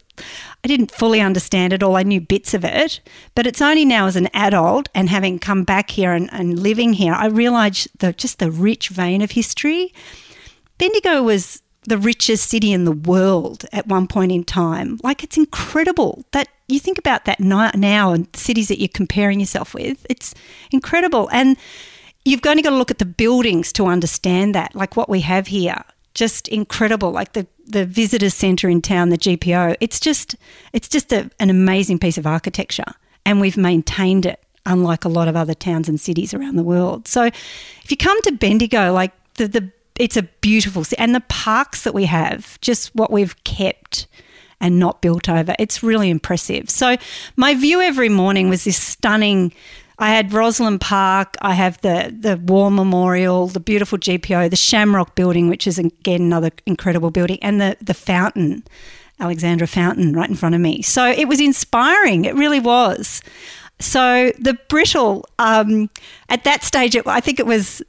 I 0.65 0.67
didn't 0.67 0.93
fully 0.93 1.21
understand 1.21 1.75
it 1.75 1.83
all. 1.83 1.97
I 1.97 2.05
knew 2.05 2.23
bits 2.23 2.55
of 2.55 2.65
it. 2.65 3.01
But 3.35 3.47
it's 3.47 3.61
only 3.61 3.85
now 3.85 4.07
as 4.07 4.17
an 4.17 4.31
adult 4.33 4.89
and 4.95 5.11
having 5.11 5.39
come 5.39 5.63
back 5.63 5.91
here 5.91 6.15
and, 6.15 6.33
and 6.33 6.59
living 6.59 6.94
here, 6.94 7.13
I 7.13 7.27
realised 7.27 7.89
the, 7.99 8.15
just 8.15 8.39
the 8.39 8.51
rich 8.51 8.89
vein 8.89 9.20
of 9.20 9.32
history. 9.32 9.93
Bendigo 10.79 11.23
was 11.23 11.61
the 11.89 11.99
richest 11.99 12.49
city 12.49 12.73
in 12.73 12.85
the 12.85 12.93
world 12.93 13.65
at 13.73 13.87
one 13.87 14.07
point 14.07 14.33
in 14.33 14.45
time. 14.45 14.99
Like 15.03 15.25
it's 15.25 15.37
incredible 15.37 16.25
that 16.33 16.49
you 16.69 16.79
think 16.79 16.99
about 16.99 17.25
that 17.25 17.41
now 17.41 18.13
and 18.13 18.35
cities 18.37 18.69
that 18.69 18.79
you're 18.79 18.89
comparing 18.89 19.41
yourself 19.41 19.75
with. 19.75 20.05
It's 20.11 20.35
incredible. 20.71 21.29
And 21.33 21.57
you've 22.25 22.45
only 22.47 22.63
got 22.63 22.71
to 22.71 22.77
look 22.77 22.91
at 22.91 22.99
the 22.99 23.07
buildings 23.07 23.73
to 23.75 23.87
understand 23.87 24.55
that, 24.55 24.75
like 24.75 24.97
what 24.97 25.09
we 25.09 25.21
have 25.23 25.47
here. 25.47 25.83
Just 26.15 26.49
incredible. 26.49 27.11
Like 27.11 27.33
the, 27.33 27.47
the 27.67 27.87
visitor 27.87 28.29
centre 28.29 28.69
in 28.69 28.83
town, 28.83 29.09
the 29.09 29.19
GPO. 29.19 29.77
It's 29.81 29.99
just 29.99 30.37
it's 30.73 30.89
just 30.89 31.13
a, 31.13 31.31
an 31.39 31.49
amazing 31.49 31.99
piece 31.99 32.19
of 32.19 32.27
architecture. 32.27 32.93
And 33.25 33.41
we've 33.41 33.57
maintained 33.57 34.27
it, 34.27 34.43
unlike 34.67 35.05
a 35.05 35.09
lot 35.09 35.29
of 35.29 35.37
other 35.37 35.55
towns 35.55 35.89
and 35.89 36.01
cities 36.01 36.35
around 36.35 36.57
the 36.57 36.63
world. 36.63 37.09
So 37.09 37.25
if 37.25 37.91
you 37.91 37.97
come 37.97 38.21
to 38.23 38.33
Bendigo, 38.33 38.93
like 38.93 39.13
the, 39.35 39.49
the 39.49 39.73
it's 39.98 40.17
a 40.17 40.22
beautiful 40.22 40.84
and 40.96 41.14
the 41.14 41.20
parks 41.20 41.82
that 41.82 41.94
we 41.94 42.06
have, 42.06 42.60
just 42.60 42.94
what 42.94 43.10
we've 43.10 43.43
kept 43.44 44.06
and 44.60 44.78
not 44.78 45.00
built 45.00 45.28
over. 45.28 45.55
It's 45.58 45.82
really 45.82 46.10
impressive. 46.10 46.70
So 46.70 46.96
my 47.36 47.55
view 47.55 47.81
every 47.81 48.08
morning 48.08 48.48
was 48.48 48.64
this 48.64 48.81
stunning. 48.81 49.52
I 49.98 50.10
had 50.10 50.32
Rosalind 50.32 50.81
Park. 50.81 51.36
I 51.43 51.55
have 51.55 51.81
the 51.81 52.14
the 52.19 52.36
War 52.36 52.70
Memorial, 52.70 53.48
the 53.48 53.60
beautiful 53.60 53.98
GPO, 53.98 54.50
the 54.50 54.56
Shamrock 54.56 55.14
Building, 55.14 55.48
which 55.48 55.67
is 55.67 55.78
again 55.78 56.22
another 56.22 56.50
incredible 56.67 57.10
building, 57.10 57.38
and 57.43 57.60
the 57.60 57.76
the 57.81 57.94
fountain, 57.94 58.64
Alexandra 59.19 59.67
Fountain, 59.67 60.12
right 60.12 60.28
in 60.28 60.36
front 60.36 60.55
of 60.55 60.60
me. 60.60 60.82
So 60.82 61.06
it 61.06 61.26
was 61.26 61.40
inspiring. 61.40 62.24
It 62.24 62.34
really 62.34 62.60
was. 62.60 63.22
So 63.81 64.32
the 64.38 64.55
brittle 64.69 65.24
um, 65.38 65.88
at 66.28 66.43
that 66.44 66.64
stage, 66.64 66.96
it, 66.96 67.06
I 67.06 67.20
think 67.20 67.38
it 67.38 67.46
was 67.46 67.81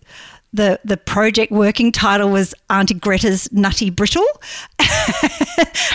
the 0.51 0.79
the 0.83 0.97
project 0.97 1.51
working 1.51 1.91
title 1.91 2.29
was 2.29 2.55
Auntie 2.69 2.95
Greta's 2.95 3.51
Nutty 3.51 3.89
Brittle, 3.89 4.25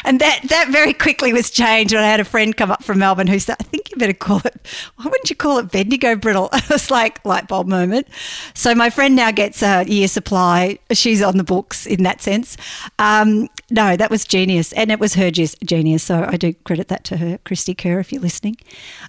and 0.04 0.20
that 0.20 0.40
that 0.44 0.68
very 0.70 0.92
quickly 0.92 1.32
was 1.32 1.50
changed 1.50 1.92
when 1.92 2.04
I 2.04 2.08
had 2.08 2.20
a 2.20 2.24
friend 2.24 2.56
come 2.56 2.70
up 2.70 2.84
from 2.84 3.00
Melbourne 3.00 3.26
who 3.26 3.38
said, 3.38 3.56
"I 3.58 3.64
think 3.64 3.90
you 3.90 3.96
better 3.96 4.12
call 4.12 4.40
it. 4.44 4.66
Why 4.96 5.06
wouldn't 5.06 5.28
you 5.28 5.36
call 5.36 5.58
it 5.58 5.72
Bendigo 5.72 6.14
Brittle?" 6.14 6.48
I 6.52 6.62
was 6.70 6.90
like 6.90 7.24
light 7.24 7.48
bulb 7.48 7.66
moment. 7.66 8.06
So 8.54 8.74
my 8.74 8.90
friend 8.90 9.16
now 9.16 9.32
gets 9.32 9.62
a 9.62 9.84
year 9.84 10.06
supply. 10.06 10.78
She's 10.92 11.20
on 11.20 11.36
the 11.36 11.44
books 11.44 11.86
in 11.86 12.04
that 12.04 12.22
sense. 12.22 12.56
Um, 12.98 13.48
no, 13.70 13.96
that 13.96 14.10
was 14.10 14.24
genius, 14.24 14.72
and 14.74 14.92
it 14.92 15.00
was 15.00 15.14
her 15.14 15.30
genius. 15.32 16.02
So 16.04 16.26
I 16.28 16.36
do 16.36 16.52
credit 16.52 16.88
that 16.88 17.02
to 17.04 17.16
her, 17.16 17.38
Christy 17.44 17.74
Kerr, 17.74 17.98
if 17.98 18.12
you're 18.12 18.22
listening. 18.22 18.56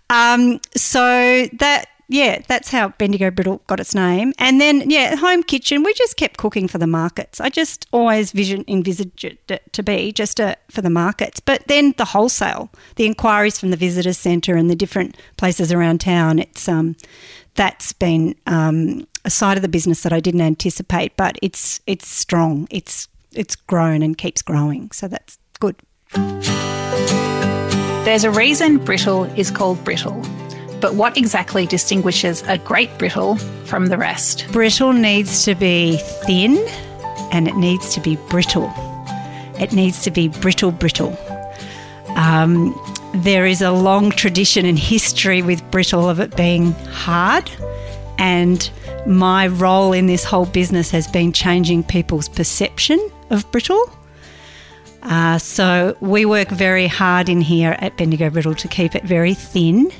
Um, 0.10 0.60
so 0.75 1.48
that 1.54 1.88
yeah, 2.07 2.41
that's 2.47 2.69
how 2.69 2.89
Bendigo 2.89 3.31
Brittle 3.31 3.62
got 3.67 3.79
its 3.79 3.95
name. 3.95 4.33
And 4.38 4.62
then, 4.62 4.89
yeah, 4.89 5.15
home 5.15 5.43
kitchen, 5.43 5.83
we 5.83 5.93
just 5.93 6.17
kept 6.17 6.38
cooking 6.38 6.67
for 6.67 6.77
the 6.77 6.88
markets. 6.88 7.41
I 7.41 7.50
just 7.50 7.88
always 7.91 8.31
vision 8.31 8.63
envisaged 8.67 9.24
it 9.24 9.74
to 9.74 9.83
be 9.83 10.12
just 10.12 10.39
a, 10.39 10.55
for 10.69 10.81
the 10.81 10.89
markets. 10.89 11.39
But 11.39 11.67
then 11.67 11.93
the 11.97 12.05
wholesale, 12.05 12.69
the 12.95 13.05
inquiries 13.05 13.59
from 13.59 13.71
the 13.71 13.77
visitor 13.77 14.13
centre 14.13 14.55
and 14.55 14.69
the 14.69 14.75
different 14.75 15.17
places 15.38 15.71
around 15.71 16.01
town, 16.01 16.39
it's 16.39 16.67
um, 16.69 16.95
that's 17.55 17.93
been 17.93 18.35
um, 18.45 19.07
a 19.24 19.29
side 19.29 19.57
of 19.57 19.63
the 19.63 19.67
business 19.69 20.03
that 20.03 20.13
I 20.13 20.19
didn't 20.19 20.41
anticipate, 20.41 21.17
but 21.17 21.38
it's 21.41 21.79
it's 21.88 22.07
strong. 22.07 22.67
It's 22.69 23.07
it's 23.31 23.55
grown 23.55 24.01
and 24.01 24.17
keeps 24.17 24.41
growing, 24.41 24.91
so 24.91 25.07
that's 25.07 25.39
good. 25.59 25.75
There's 28.05 28.24
a 28.24 28.31
reason 28.31 28.77
brittle 28.77 29.24
is 29.35 29.50
called 29.50 29.83
brittle. 29.83 30.21
But 30.86 30.94
what 30.94 31.18
exactly 31.18 31.65
distinguishes 31.65 32.44
a 32.44 32.60
great 32.60 32.96
brittle 33.00 33.38
from 33.65 33.88
the 33.88 33.98
rest? 33.98 34.46
Brittle 34.51 34.94
needs 34.94 35.44
to 35.46 35.56
be 35.56 35.98
thin 36.27 36.63
and 37.32 37.48
it 37.48 37.56
needs 37.56 37.92
to 37.96 38.00
be 38.00 38.18
brittle. 38.30 38.72
It 39.60 39.74
needs 39.74 40.04
to 40.04 40.12
be 40.12 40.27
brittle, 40.27 40.72
brittle. 40.72 41.18
Um, 42.10 42.80
there 43.15 43.48
is 43.48 43.63
a 43.63 43.72
long 43.72 44.12
tradition 44.12 44.63
and 44.68 44.77
history 44.77 45.42
with 45.42 45.60
brittle 45.72 46.08
of 46.08 46.20
it 46.20 46.38
being 46.38 46.74
hard, 46.74 47.50
and 48.20 48.70
my 49.08 49.48
role 49.48 49.92
in 49.92 50.06
this 50.06 50.24
whole 50.24 50.46
business 50.46 50.92
has 50.92 51.08
been 51.08 51.34
changing 51.34 51.82
people's 51.86 52.30
perception 52.30 53.00
of 53.32 53.51
brittle. 53.51 53.89
Uh, 55.01 55.39
so 55.39 55.98
we 56.00 56.25
work 56.25 56.50
very 56.50 56.86
hard 56.86 57.27
in 57.27 57.42
here 57.42 57.75
at 57.80 57.98
Bendigo 57.98 58.30
Brittle 58.30 58.54
to 58.54 58.68
keep 58.68 58.94
it 58.94 59.04
very 59.04 59.34
thin. 59.34 59.92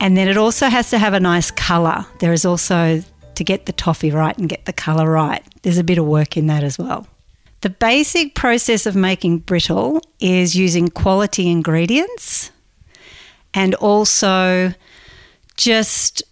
And 0.00 0.16
then 0.16 0.28
it 0.28 0.36
also 0.36 0.68
has 0.68 0.90
to 0.90 0.98
have 0.98 1.14
a 1.14 1.20
nice 1.20 1.50
colour. 1.50 2.06
There 2.20 2.32
is 2.32 2.44
also 2.44 3.02
to 3.34 3.44
get 3.44 3.66
the 3.66 3.72
toffee 3.72 4.10
right 4.10 4.36
and 4.36 4.48
get 4.48 4.64
the 4.64 4.72
colour 4.72 5.10
right. 5.10 5.42
There's 5.62 5.78
a 5.78 5.84
bit 5.84 5.98
of 5.98 6.06
work 6.06 6.36
in 6.36 6.46
that 6.48 6.62
as 6.62 6.78
well. 6.78 7.06
The 7.62 7.70
basic 7.70 8.34
process 8.34 8.84
of 8.84 8.94
making 8.94 9.38
brittle 9.38 10.02
is 10.20 10.54
using 10.54 10.88
quality 10.88 11.50
ingredients 11.50 12.50
and 13.54 13.74
also 13.76 14.74
just 15.56 16.22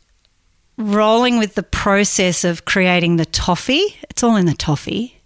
rolling 0.77 1.39
with 1.39 1.55
the 1.55 1.63
process 1.63 2.45
of 2.45 2.65
creating 2.65 3.17
the 3.17 3.25
toffee. 3.25 3.97
It's 4.11 4.23
all 4.23 4.37
in 4.37 4.47
the 4.47 4.55
toffee. 4.55 5.21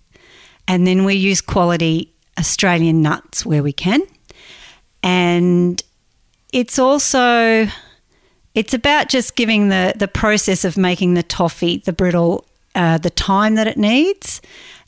And 0.69 0.87
then 0.87 1.05
we 1.05 1.15
use 1.15 1.41
quality 1.41 2.13
Australian 2.39 3.03
nuts 3.03 3.47
where 3.47 3.63
we 3.63 3.73
can. 3.73 4.03
And 5.03 5.83
it's 6.53 6.79
also 6.79 7.67
it's 8.57 8.73
about 8.75 9.09
just 9.09 9.37
giving 9.37 9.69
the 9.69 9.93
the 9.95 10.09
process 10.09 10.65
of 10.65 10.77
making 10.77 11.15
the 11.15 11.23
toffee, 11.23 11.77
the 11.85 11.93
brittle, 11.93 12.45
uh, 12.75 12.99
the 12.99 13.11
time 13.11 13.55
that 13.55 13.69
it 13.69 13.77
needs. 13.77 14.41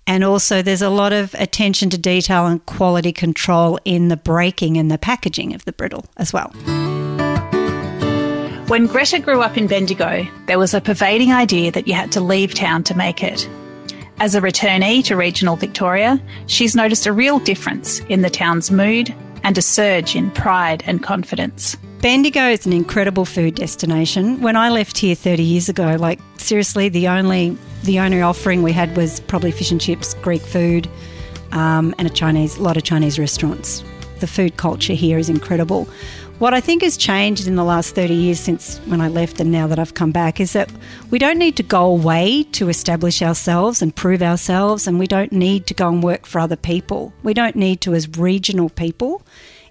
And 0.06 0.24
also, 0.24 0.62
there's 0.62 0.80
a 0.80 0.88
lot 0.88 1.12
of 1.12 1.34
attention 1.34 1.90
to 1.90 1.98
detail 1.98 2.46
and 2.46 2.64
quality 2.64 3.12
control 3.12 3.78
in 3.84 4.08
the 4.08 4.16
breaking 4.16 4.78
and 4.78 4.90
the 4.90 4.96
packaging 4.96 5.54
of 5.54 5.66
the 5.66 5.72
brittle 5.72 6.06
as 6.16 6.32
well. 6.32 6.48
When 8.68 8.86
Greta 8.86 9.18
grew 9.18 9.42
up 9.42 9.58
in 9.58 9.66
Bendigo, 9.66 10.26
there 10.46 10.58
was 10.58 10.72
a 10.72 10.80
pervading 10.80 11.32
idea 11.32 11.70
that 11.72 11.86
you 11.86 11.92
had 11.92 12.10
to 12.12 12.22
leave 12.22 12.54
town 12.54 12.84
to 12.84 12.96
make 12.96 13.22
it. 13.22 13.46
As 14.18 14.34
a 14.34 14.40
returnee 14.40 15.04
to 15.04 15.16
regional 15.16 15.56
Victoria, 15.56 16.18
she's 16.46 16.74
noticed 16.74 17.06
a 17.06 17.12
real 17.12 17.38
difference 17.38 18.00
in 18.08 18.22
the 18.22 18.30
town's 18.30 18.70
mood 18.70 19.14
and 19.44 19.58
a 19.58 19.62
surge 19.62 20.16
in 20.16 20.30
pride 20.30 20.82
and 20.86 21.02
confidence. 21.02 21.76
Bendigo 22.00 22.48
is 22.48 22.64
an 22.64 22.72
incredible 22.72 23.24
food 23.24 23.56
destination. 23.56 24.40
When 24.40 24.54
I 24.54 24.68
left 24.68 24.98
here 24.98 25.16
30 25.16 25.42
years 25.42 25.68
ago, 25.68 25.96
like 25.98 26.20
seriously, 26.36 26.88
the 26.88 27.08
only 27.08 27.58
the 27.82 27.98
only 27.98 28.22
offering 28.22 28.62
we 28.62 28.72
had 28.72 28.96
was 28.96 29.18
probably 29.18 29.50
fish 29.50 29.72
and 29.72 29.80
chips, 29.80 30.14
Greek 30.14 30.42
food, 30.42 30.88
um, 31.50 31.96
and 31.98 32.06
a 32.06 32.10
Chinese, 32.10 32.56
a 32.56 32.62
lot 32.62 32.76
of 32.76 32.84
Chinese 32.84 33.18
restaurants. 33.18 33.82
The 34.20 34.28
food 34.28 34.56
culture 34.56 34.92
here 34.92 35.18
is 35.18 35.28
incredible. 35.28 35.88
What 36.38 36.54
I 36.54 36.60
think 36.60 36.82
has 36.82 36.96
changed 36.96 37.48
in 37.48 37.56
the 37.56 37.64
last 37.64 37.96
30 37.96 38.14
years 38.14 38.38
since 38.38 38.78
when 38.86 39.00
I 39.00 39.08
left 39.08 39.40
and 39.40 39.50
now 39.50 39.66
that 39.66 39.80
I've 39.80 39.94
come 39.94 40.12
back 40.12 40.38
is 40.38 40.52
that 40.52 40.70
we 41.10 41.18
don't 41.18 41.36
need 41.36 41.56
to 41.56 41.64
go 41.64 41.84
away 41.84 42.44
to 42.52 42.68
establish 42.68 43.22
ourselves 43.22 43.82
and 43.82 43.94
prove 43.94 44.22
ourselves, 44.22 44.86
and 44.86 45.00
we 45.00 45.08
don't 45.08 45.32
need 45.32 45.66
to 45.66 45.74
go 45.74 45.88
and 45.88 46.00
work 46.00 46.26
for 46.26 46.38
other 46.38 46.54
people. 46.54 47.12
We 47.24 47.34
don't 47.34 47.56
need 47.56 47.80
to, 47.80 47.94
as 47.94 48.08
regional 48.16 48.68
people 48.68 49.22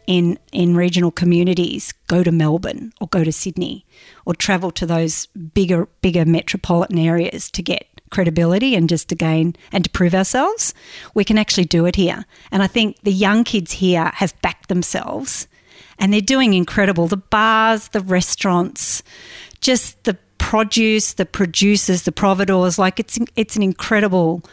in, 0.08 0.40
in 0.52 0.76
regional 0.76 1.12
communities, 1.12 1.94
go 2.08 2.24
to 2.24 2.32
Melbourne 2.32 2.94
or 3.00 3.08
go 3.08 3.24
to 3.24 3.32
Sydney 3.32 3.86
or 4.26 4.34
travel 4.34 4.72
to 4.72 4.86
those 4.86 5.28
bigger, 5.28 5.88
bigger 6.02 6.26
metropolitan 6.26 6.98
areas 6.98 7.52
to 7.52 7.62
get 7.62 7.86
credibility 8.10 8.74
and 8.74 8.88
just 8.88 9.10
to 9.10 9.16
gain 9.16 9.54
and 9.72 9.84
to 9.84 9.90
prove 9.90 10.16
ourselves. 10.16 10.74
We 11.14 11.26
can 11.26 11.38
actually 11.38 11.66
do 11.66 11.86
it 11.86 11.98
here. 11.98 12.26
And 12.52 12.64
I 12.64 12.68
think 12.68 13.02
the 13.04 13.12
young 13.12 13.44
kids 13.44 13.74
here 13.74 14.12
have 14.16 14.42
backed 14.42 14.70
themselves 14.70 15.48
and 16.00 16.14
they're 16.14 16.22
doing 16.22 16.54
incredible. 16.54 17.08
The 17.08 17.18
bars, 17.18 17.90
the 17.90 18.02
restaurants, 18.02 19.04
just 19.60 20.04
the 20.06 20.18
produce, 20.38 21.14
the 21.14 21.26
producers, 21.26 22.04
the 22.04 22.12
providors. 22.12 22.80
Like 22.80 23.00
it's 23.00 23.20
it's 23.36 23.56
an 23.56 23.64
incredible 23.64 24.44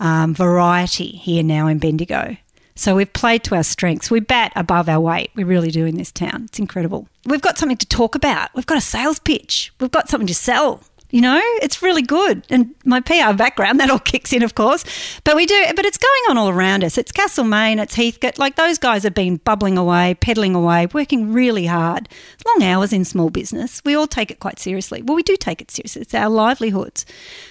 um, 0.00 0.34
variety 0.34 1.08
here 1.08 1.42
now 1.42 1.66
in 1.66 1.78
Bendigo. 1.78 2.36
So 2.76 2.96
we've 2.96 3.12
played 3.12 3.44
to 3.44 3.54
our 3.54 3.62
strengths. 3.62 4.10
We 4.10 4.20
bat 4.20 4.52
above 4.56 4.88
our 4.88 5.00
weight. 5.00 5.30
We 5.34 5.44
really 5.44 5.70
do 5.70 5.86
in 5.86 5.96
this 5.96 6.10
town. 6.10 6.44
It's 6.44 6.58
incredible. 6.58 7.08
We've 7.24 7.40
got 7.40 7.56
something 7.56 7.76
to 7.76 7.86
talk 7.86 8.14
about. 8.14 8.50
We've 8.54 8.66
got 8.66 8.78
a 8.78 8.82
sales 8.82 9.18
pitch. 9.20 9.72
We've 9.80 9.90
got 9.90 10.08
something 10.08 10.26
to 10.26 10.34
sell. 10.34 10.82
You 11.10 11.20
know, 11.20 11.40
it's 11.62 11.80
really 11.80 12.02
good. 12.02 12.44
And 12.50 12.74
my 12.84 13.00
PR 13.00 13.32
background, 13.34 13.78
that 13.78 13.90
all 13.90 13.98
kicks 14.12 14.32
in, 14.32 14.42
of 14.42 14.54
course. 14.54 14.84
But 15.22 15.36
we 15.36 15.46
do, 15.46 15.64
but 15.76 15.84
it's 15.84 15.98
going 15.98 16.22
on 16.30 16.38
all 16.38 16.48
around 16.48 16.82
us. 16.82 16.98
It's 16.98 17.12
Castlemaine, 17.12 17.78
it's 17.78 17.94
Heathcote. 17.94 18.38
Like 18.38 18.56
those 18.56 18.78
guys 18.78 19.04
have 19.04 19.14
been 19.14 19.36
bubbling 19.36 19.78
away, 19.78 20.16
peddling 20.20 20.54
away, 20.54 20.86
working 20.92 21.32
really 21.32 21.66
hard. 21.66 22.08
Long 22.46 22.68
hours 22.68 22.92
in 22.92 23.04
small 23.04 23.30
business. 23.30 23.80
We 23.84 23.94
all 23.94 24.08
take 24.08 24.30
it 24.30 24.40
quite 24.40 24.58
seriously. 24.58 25.02
Well, 25.02 25.14
we 25.14 25.22
do 25.22 25.36
take 25.36 25.62
it 25.62 25.70
seriously. 25.70 26.02
It's 26.02 26.14
our 26.14 26.28
livelihoods. 26.28 27.06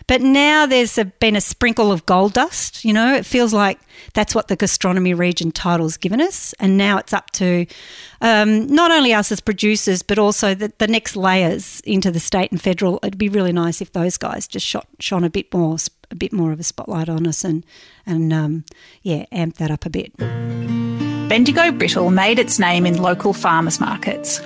But 0.08 0.22
now 0.22 0.66
there's 0.66 0.98
a, 0.98 1.06
been 1.06 1.36
a 1.36 1.42
sprinkle 1.42 1.92
of 1.92 2.06
gold 2.06 2.34
dust. 2.34 2.84
You 2.84 2.92
know, 2.92 3.14
it 3.14 3.26
feels 3.26 3.54
like 3.54 3.80
that's 4.14 4.36
what 4.36 4.48
the 4.48 4.56
gastronomy 4.56 5.14
region 5.14 5.52
title's 5.52 5.98
given 5.98 6.20
us. 6.20 6.54
And 6.60 6.78
now 6.78 6.98
it's 6.98 7.14
up 7.14 7.32
to 7.32 7.66
um, 8.22 8.68
not 8.68 8.92
only 8.92 9.14
us 9.14 9.32
as 9.32 9.40
producers, 9.40 10.04
but 10.04 10.20
also 10.20 10.54
the, 10.54 10.74
the 10.78 10.88
next 10.88 11.16
layers 11.16 11.82
into 11.82 12.12
the 12.12 12.20
state 12.20 12.52
and 12.52 12.62
federal. 12.62 13.00
It'd 13.04 13.18
be 13.18 13.30
really 13.30 13.53
nice 13.54 13.82
if 13.82 13.92
those 13.94 14.18
guys 14.18 14.48
just 14.48 14.66
shot, 14.66 14.88
shone 15.00 15.24
a 15.24 15.30
bit 15.30 15.54
more, 15.54 15.78
a 16.12 16.16
bit 16.16 16.34
more 16.34 16.52
of 16.52 16.60
a 16.60 16.64
spotlight 16.64 17.10
on 17.10 17.26
us, 17.28 17.44
and 17.44 17.66
and 18.06 18.34
um, 18.34 18.66
yeah, 19.02 19.26
amp 19.32 19.58
that 19.58 19.72
up 19.72 19.86
a 19.86 19.90
bit. 19.90 20.16
Bendigo 21.30 21.72
Brittle 21.72 22.12
made 22.12 22.40
its 22.40 22.60
name 22.60 22.86
in 22.86 23.02
local 23.02 23.34
farmers 23.34 23.80
markets. 23.80 24.42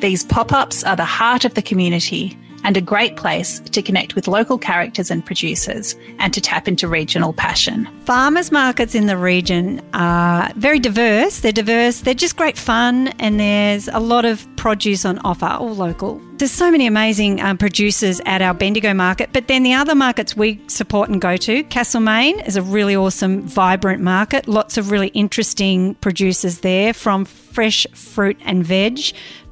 These 0.00 0.24
pop 0.24 0.52
ups 0.52 0.84
are 0.84 0.94
the 0.94 1.04
heart 1.04 1.44
of 1.44 1.54
the 1.54 1.62
community 1.62 2.38
and 2.64 2.76
a 2.76 2.80
great 2.80 3.16
place 3.16 3.60
to 3.60 3.82
connect 3.82 4.14
with 4.14 4.28
local 4.28 4.58
characters 4.58 5.10
and 5.10 5.24
producers 5.24 5.96
and 6.18 6.32
to 6.34 6.40
tap 6.40 6.68
into 6.68 6.86
regional 6.86 7.32
passion. 7.32 7.88
Farmers 8.04 8.52
markets 8.52 8.94
in 8.94 9.06
the 9.06 9.16
region 9.16 9.80
are 9.94 10.52
very 10.54 10.78
diverse. 10.78 11.40
They're 11.40 11.52
diverse, 11.52 12.00
they're 12.00 12.14
just 12.14 12.36
great 12.36 12.58
fun, 12.58 13.08
and 13.18 13.40
there's 13.40 13.88
a 13.88 14.00
lot 14.00 14.24
of 14.24 14.46
produce 14.56 15.04
on 15.04 15.18
offer, 15.20 15.46
all 15.46 15.74
local. 15.74 16.20
There's 16.38 16.52
so 16.52 16.70
many 16.70 16.86
amazing 16.86 17.40
um, 17.40 17.58
producers 17.58 18.20
at 18.24 18.42
our 18.42 18.54
Bendigo 18.54 18.94
market, 18.94 19.30
but 19.32 19.48
then 19.48 19.64
the 19.64 19.74
other 19.74 19.96
markets 19.96 20.36
we 20.36 20.60
support 20.68 21.08
and 21.08 21.20
go 21.20 21.36
to, 21.36 21.64
Castlemaine 21.64 22.38
is 22.38 22.54
a 22.54 22.62
really 22.62 22.94
awesome, 22.94 23.42
vibrant 23.42 24.00
market. 24.00 24.46
Lots 24.46 24.76
of 24.76 24.92
really 24.92 25.08
interesting 25.08 25.96
producers 25.96 26.60
there, 26.60 26.94
from 26.94 27.24
fresh 27.24 27.88
fruit 27.92 28.36
and 28.44 28.64
veg 28.64 29.00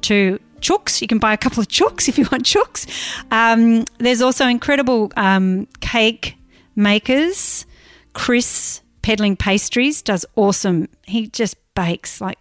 to 0.03 0.39
chooks. 0.61 1.01
You 1.01 1.09
can 1.09 1.19
buy 1.19 1.33
a 1.33 1.37
couple 1.37 1.59
of 1.59 1.67
chooks 1.67 2.07
if 2.07 2.17
you 2.17 2.25
want 2.31 2.45
chooks. 2.45 2.87
Um, 3.31 3.83
there's 3.97 4.21
also 4.21 4.47
incredible 4.47 5.11
um, 5.17 5.67
cake 5.81 6.37
makers. 6.73 7.65
Chris 8.13 8.81
Peddling 9.01 9.35
Pastries 9.35 10.01
does 10.01 10.25
awesome. 10.37 10.87
He 11.03 11.27
just 11.27 11.57
bakes 11.75 12.21
like 12.21 12.37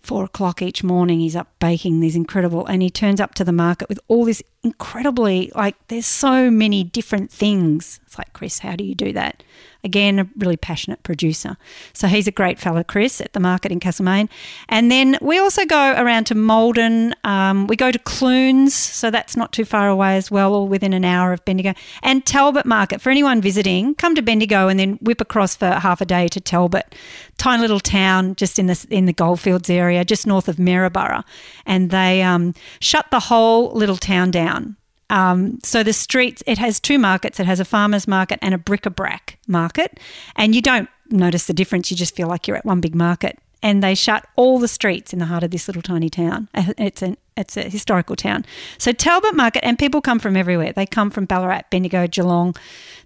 four 0.00 0.24
o'clock 0.24 0.62
each 0.62 0.82
morning. 0.82 1.20
He's 1.20 1.36
up 1.36 1.48
baking 1.58 2.00
these 2.00 2.16
incredible, 2.16 2.66
and 2.66 2.82
he 2.82 2.90
turns 2.90 3.20
up 3.20 3.34
to 3.34 3.44
the 3.44 3.52
market 3.52 3.88
with 3.88 4.00
all 4.08 4.24
this 4.24 4.42
incredibly 4.62 5.52
like. 5.54 5.76
There's 5.88 6.06
so 6.06 6.50
many 6.50 6.84
different 6.84 7.30
things. 7.30 8.00
It's 8.06 8.18
like 8.18 8.32
Chris, 8.32 8.60
how 8.60 8.76
do 8.76 8.84
you 8.84 8.94
do 8.94 9.12
that? 9.12 9.42
Again, 9.84 10.18
a 10.18 10.28
really 10.36 10.56
passionate 10.56 11.02
producer. 11.04 11.56
So 11.92 12.08
he's 12.08 12.26
a 12.26 12.32
great 12.32 12.58
fellow, 12.58 12.82
Chris, 12.82 13.20
at 13.20 13.32
the 13.32 13.40
market 13.40 13.70
in 13.70 13.78
Castlemaine. 13.78 14.28
And 14.68 14.90
then 14.90 15.16
we 15.20 15.38
also 15.38 15.64
go 15.64 15.94
around 15.96 16.24
to 16.24 16.34
Maldon. 16.34 17.14
Um, 17.22 17.68
we 17.68 17.76
go 17.76 17.92
to 17.92 17.98
Clunes, 18.00 18.74
so 18.74 19.10
that's 19.10 19.36
not 19.36 19.52
too 19.52 19.64
far 19.64 19.88
away 19.88 20.16
as 20.16 20.30
well, 20.30 20.54
or 20.54 20.66
within 20.66 20.92
an 20.92 21.04
hour 21.04 21.32
of 21.32 21.44
Bendigo. 21.44 21.74
And 22.02 22.26
Talbot 22.26 22.66
Market. 22.66 23.00
For 23.00 23.10
anyone 23.10 23.40
visiting, 23.40 23.94
come 23.94 24.16
to 24.16 24.22
Bendigo 24.22 24.66
and 24.66 24.80
then 24.80 24.94
whip 24.94 25.20
across 25.20 25.54
for 25.54 25.70
half 25.70 26.00
a 26.00 26.04
day 26.04 26.26
to 26.28 26.40
Talbot. 26.40 26.94
Tiny 27.36 27.60
little 27.60 27.80
town 27.80 28.34
just 28.34 28.58
in 28.58 28.66
the, 28.66 28.86
in 28.90 29.06
the 29.06 29.12
Goldfields 29.12 29.70
area, 29.70 30.04
just 30.04 30.26
north 30.26 30.48
of 30.48 30.56
Maryborough. 30.56 31.24
And 31.64 31.90
they 31.90 32.22
um, 32.22 32.54
shut 32.80 33.06
the 33.12 33.20
whole 33.20 33.70
little 33.72 33.96
town 33.96 34.32
down 34.32 34.76
Um, 35.10 35.58
so 35.62 35.82
the 35.82 35.92
streets, 35.92 36.42
it 36.46 36.58
has 36.58 36.80
two 36.80 36.98
markets. 36.98 37.40
It 37.40 37.46
has 37.46 37.60
a 37.60 37.64
farmer's 37.64 38.06
market 38.06 38.38
and 38.42 38.54
a 38.54 38.58
bric-a-brac 38.58 39.38
market. 39.46 39.98
And 40.36 40.54
you 40.54 40.62
don't 40.62 40.88
notice 41.10 41.46
the 41.46 41.54
difference. 41.54 41.90
You 41.90 41.96
just 41.96 42.14
feel 42.14 42.28
like 42.28 42.46
you're 42.46 42.56
at 42.56 42.64
one 42.64 42.80
big 42.80 42.94
market. 42.94 43.38
And 43.62 43.82
they 43.82 43.94
shut 43.94 44.24
all 44.36 44.58
the 44.58 44.68
streets 44.68 45.12
in 45.12 45.18
the 45.18 45.26
heart 45.26 45.42
of 45.42 45.50
this 45.50 45.66
little 45.66 45.82
tiny 45.82 46.08
town. 46.08 46.48
Uh, 46.54 46.72
it's 46.78 47.02
an 47.02 47.16
it's 47.36 47.56
a 47.56 47.68
historical 47.68 48.16
town. 48.16 48.44
So 48.78 48.92
Talbot 48.92 49.34
Market, 49.34 49.64
and 49.64 49.78
people 49.78 50.00
come 50.00 50.18
from 50.18 50.36
everywhere. 50.36 50.72
They 50.72 50.86
come 50.86 51.10
from 51.10 51.24
Ballarat, 51.24 51.62
Bendigo, 51.70 52.06
Geelong. 52.06 52.54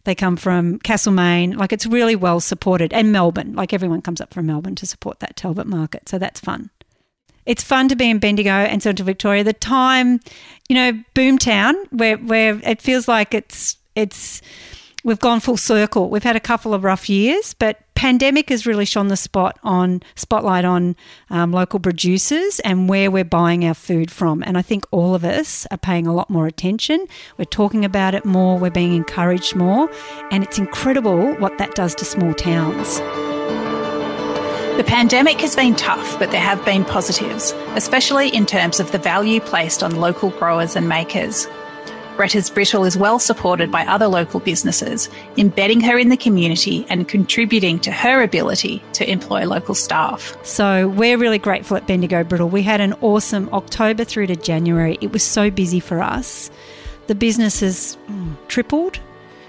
They 0.04 0.14
come 0.14 0.37
from 0.37 0.78
Castlemaine. 0.78 1.56
Like 1.56 1.73
it's 1.73 1.87
really 1.87 2.16
well 2.16 2.40
supported. 2.40 2.92
And 2.92 3.12
Melbourne. 3.12 3.54
Like 3.54 3.73
everyone 3.73 4.02
comes 4.02 4.21
up 4.21 4.32
from 4.32 4.47
Melbourne 4.47 4.75
to 4.76 4.87
support 4.87 5.21
that 5.21 5.37
Talbot 5.37 5.66
Market. 5.66 6.09
So 6.09 6.18
that's 6.18 6.40
fun. 6.40 6.71
It's 7.47 7.63
fun 7.63 7.89
to 7.89 7.97
be 7.97 8.09
in 8.11 8.19
Bendigo 8.19 8.51
and 8.51 8.83
Central 8.83 9.07
Victoria. 9.07 9.45
The 9.45 9.53
time, 9.53 10.21
you 10.69 10.77
know, 10.77 10.93
boomtown, 11.15 11.75
where 11.91 12.17
where 12.17 12.61
it 12.65 12.81
feels 12.81 13.09
like 13.09 13.35
it's 13.35 13.77
it's 13.95 14.43
we've 15.05 15.19
gone 15.19 15.41
full 15.41 15.57
circle. 15.57 16.09
We've 16.09 16.23
had 16.23 16.37
a 16.37 16.41
couple 16.41 16.75
of 16.75 16.85
rough 16.85 17.09
years, 17.09 17.55
but 17.55 17.81
pandemic 17.95 18.49
has 18.49 18.67
really 18.67 18.85
shone 18.85 19.09
the 19.09 19.17
spot 19.17 19.59
on 19.63 20.03
spotlight 20.15 20.65
on 20.65 20.97
um, 21.31 21.53
local 21.53 21.79
producers 21.79 22.59
and 22.61 22.89
where 22.89 23.11
we're 23.11 23.25
buying 23.25 23.65
our 23.65 23.75
food 23.75 24.11
from. 24.11 24.43
And 24.43 24.59
I 24.59 24.63
think 24.63 24.85
all 24.91 25.15
of 25.15 25.25
us 25.25 25.67
are 25.71 25.79
paying 25.79 26.07
a 26.07 26.13
lot 26.13 26.29
more 26.31 26.47
attention. 26.47 27.07
We're 27.39 27.45
talking 27.45 27.85
about 27.85 28.15
it 28.15 28.25
more. 28.25 28.59
We're 28.59 28.71
being 28.71 28.95
encouraged 28.95 29.55
more, 29.55 29.91
and 30.31 30.43
it's 30.43 30.59
incredible 30.59 31.35
what 31.35 31.59
that 31.59 31.75
does 31.75 31.95
to 31.97 32.05
small 32.05 32.35
towns. 32.35 33.01
The 34.76 34.85
pandemic 34.85 35.38
has 35.43 35.55
been 35.55 35.76
tough, 35.76 36.19
but 36.19 36.31
there 36.31 36.41
have 36.41 36.64
been 36.64 36.87
positives, 36.87 37.52
especially 37.76 38.31
in 38.31 38.47
terms 38.47 38.81
of 38.81 38.91
the 38.91 38.99
value 38.99 39.38
placed 39.38 39.83
on 39.83 39.97
local 39.97 40.31
growers 40.31 40.76
and 40.76 40.88
makers. 40.88 41.47
Greta's 42.17 42.49
Brittle 42.49 42.85
is 42.85 42.97
well 42.97 43.19
supported 43.19 43.71
by 43.71 43.85
other 43.87 44.07
local 44.07 44.41
businesses, 44.41 45.11
embedding 45.37 45.83
her 45.83 45.99
in 45.99 46.09
the 46.09 46.17
community 46.17 46.87
and 46.88 47.07
contributing 47.07 47.81
to 47.81 47.93
her 47.93 48.23
ability 48.23 48.83
to 48.95 49.09
employ 49.09 49.47
local 49.47 49.75
staff. 49.75 50.35
So 50.43 50.88
we're 50.88 51.19
really 51.19 51.38
grateful 51.38 51.76
at 51.76 51.87
Bendigo 51.87 52.25
Brittle. 52.25 52.49
We 52.49 52.62
had 52.62 52.81
an 52.81 52.95
awesome 53.02 53.50
October 53.52 54.05
through 54.05 54.29
to 54.29 54.37
January. 54.37 54.97
It 55.02 55.12
was 55.12 55.23
so 55.23 55.50
busy 55.50 55.81
for 55.81 56.00
us. 56.00 56.50
The 57.09 57.14
business 57.14 57.61
has 57.61 57.99
mm, 58.09 58.37
tripled 58.49 59.00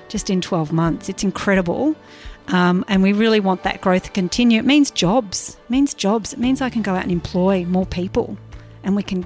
just 0.10 0.30
in 0.30 0.42
12 0.42 0.74
months. 0.74 1.08
It's 1.08 1.24
incredible. 1.24 1.96
Um, 2.48 2.84
and 2.88 3.02
we 3.02 3.14
really 3.14 3.40
want 3.40 3.64
that 3.64 3.82
growth 3.82 4.04
to 4.04 4.12
continue. 4.12 4.60
It 4.60 4.66
means 4.66 4.92
jobs. 4.92 5.58
It 5.64 5.70
means 5.70 5.94
jobs. 5.94 6.34
It 6.34 6.40
means 6.40 6.62
I 6.62 6.70
can 6.70 6.82
go 6.82 6.94
out 6.94 7.04
and 7.04 7.12
employ 7.12 7.66
more 7.66 7.86
people 7.86 8.38
and 8.84 8.96
we 8.96 9.04
can 9.04 9.26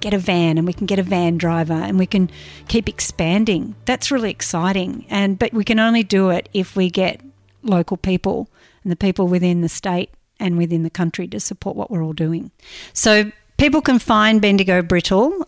get 0.00 0.14
a 0.14 0.18
van 0.18 0.58
and 0.58 0.66
we 0.66 0.72
can 0.72 0.86
get 0.86 0.98
a 0.98 1.02
van 1.02 1.36
driver 1.36 1.74
and 1.74 1.98
we 1.98 2.06
can 2.06 2.30
keep 2.68 2.88
expanding. 2.88 3.74
That's 3.84 4.10
really 4.10 4.30
exciting. 4.30 5.06
And 5.10 5.38
but 5.38 5.52
we 5.52 5.64
can 5.64 5.78
only 5.78 6.02
do 6.02 6.30
it 6.30 6.48
if 6.52 6.76
we 6.76 6.90
get 6.90 7.20
local 7.62 7.96
people 7.96 8.48
and 8.82 8.92
the 8.92 8.96
people 8.96 9.26
within 9.26 9.60
the 9.60 9.68
state 9.68 10.10
and 10.38 10.56
within 10.56 10.82
the 10.82 10.90
country 10.90 11.26
to 11.28 11.40
support 11.40 11.76
what 11.76 11.90
we're 11.90 12.04
all 12.04 12.12
doing. 12.12 12.50
So 12.92 13.32
people 13.58 13.80
can 13.80 13.98
find 13.98 14.40
Bendigo 14.40 14.82
Brittle 14.82 15.46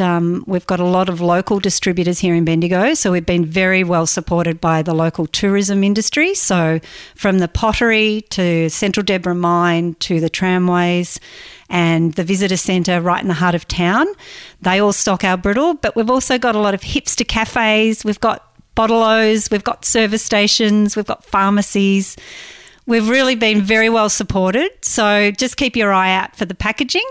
um, 0.00 0.44
we've 0.46 0.66
got 0.66 0.80
a 0.80 0.84
lot 0.84 1.08
of 1.08 1.20
local 1.20 1.58
distributors 1.60 2.18
here 2.18 2.34
in 2.34 2.44
Bendigo, 2.44 2.94
so 2.94 3.12
we've 3.12 3.26
been 3.26 3.44
very 3.44 3.84
well 3.84 4.06
supported 4.06 4.60
by 4.60 4.82
the 4.82 4.94
local 4.94 5.26
tourism 5.26 5.82
industry. 5.82 6.34
So 6.34 6.80
from 7.14 7.38
the 7.38 7.48
pottery 7.48 8.22
to 8.30 8.68
Central 8.70 9.04
Deborah 9.04 9.34
Mine 9.34 9.94
to 10.00 10.20
the 10.20 10.28
tramways 10.28 11.18
and 11.68 12.14
the 12.14 12.24
visitor 12.24 12.56
centre 12.56 13.00
right 13.00 13.22
in 13.22 13.28
the 13.28 13.34
heart 13.34 13.54
of 13.54 13.66
town, 13.68 14.06
they 14.60 14.78
all 14.80 14.92
stock 14.92 15.24
our 15.24 15.36
brittle. 15.36 15.74
But 15.74 15.96
we've 15.96 16.10
also 16.10 16.38
got 16.38 16.54
a 16.54 16.60
lot 16.60 16.74
of 16.74 16.82
hipster 16.82 17.26
cafes. 17.26 18.04
We've 18.04 18.20
got 18.20 18.46
bottle-os, 18.74 19.50
we've 19.50 19.64
got 19.64 19.84
service 19.84 20.22
stations, 20.22 20.96
we've 20.96 21.06
got 21.06 21.24
pharmacies. 21.24 22.16
We've 22.86 23.08
really 23.08 23.34
been 23.34 23.62
very 23.62 23.88
well 23.88 24.10
supported. 24.10 24.70
So 24.82 25.30
just 25.30 25.56
keep 25.56 25.76
your 25.76 25.92
eye 25.92 26.14
out 26.14 26.36
for 26.36 26.44
the 26.44 26.54
packaging. 26.54 27.06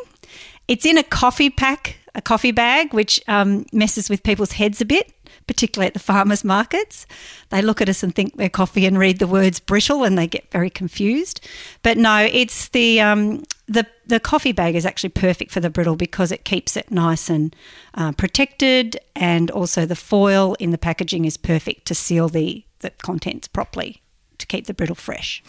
It's 0.67 0.85
in 0.85 0.97
a 0.97 1.03
coffee 1.03 1.49
pack 1.49 1.97
a 2.15 2.21
coffee 2.21 2.51
bag, 2.51 2.93
which 2.93 3.21
um, 3.27 3.65
messes 3.71 4.09
with 4.09 4.23
people's 4.23 4.53
heads 4.53 4.81
a 4.81 4.85
bit, 4.85 5.11
particularly 5.47 5.87
at 5.87 5.93
the 5.93 5.99
farmers 5.99 6.43
markets. 6.43 7.05
They 7.49 7.61
look 7.61 7.81
at 7.81 7.89
us 7.89 8.03
and 8.03 8.13
think 8.13 8.35
we're 8.35 8.49
coffee 8.49 8.85
and 8.85 8.97
read 8.99 9.19
the 9.19 9.27
words 9.27 9.59
brittle, 9.59 10.03
and 10.03 10.17
they 10.17 10.27
get 10.27 10.51
very 10.51 10.69
confused. 10.69 11.45
But 11.81 11.97
no, 11.97 12.27
it's 12.31 12.69
the 12.69 13.01
um, 13.01 13.43
the 13.67 13.87
the 14.05 14.19
coffee 14.19 14.51
bag 14.51 14.75
is 14.75 14.85
actually 14.85 15.09
perfect 15.09 15.51
for 15.51 15.59
the 15.59 15.69
brittle 15.69 15.95
because 15.95 16.31
it 16.31 16.43
keeps 16.43 16.77
it 16.77 16.91
nice 16.91 17.29
and 17.29 17.55
uh, 17.95 18.11
protected, 18.11 18.99
and 19.15 19.49
also 19.49 19.85
the 19.85 19.95
foil 19.95 20.55
in 20.59 20.71
the 20.71 20.77
packaging 20.77 21.25
is 21.25 21.37
perfect 21.37 21.85
to 21.87 21.95
seal 21.95 22.29
the 22.29 22.63
the 22.79 22.91
contents 22.91 23.47
properly 23.47 24.01
to 24.37 24.45
keep 24.45 24.67
the 24.67 24.73
brittle 24.73 24.95
fresh. 24.95 25.41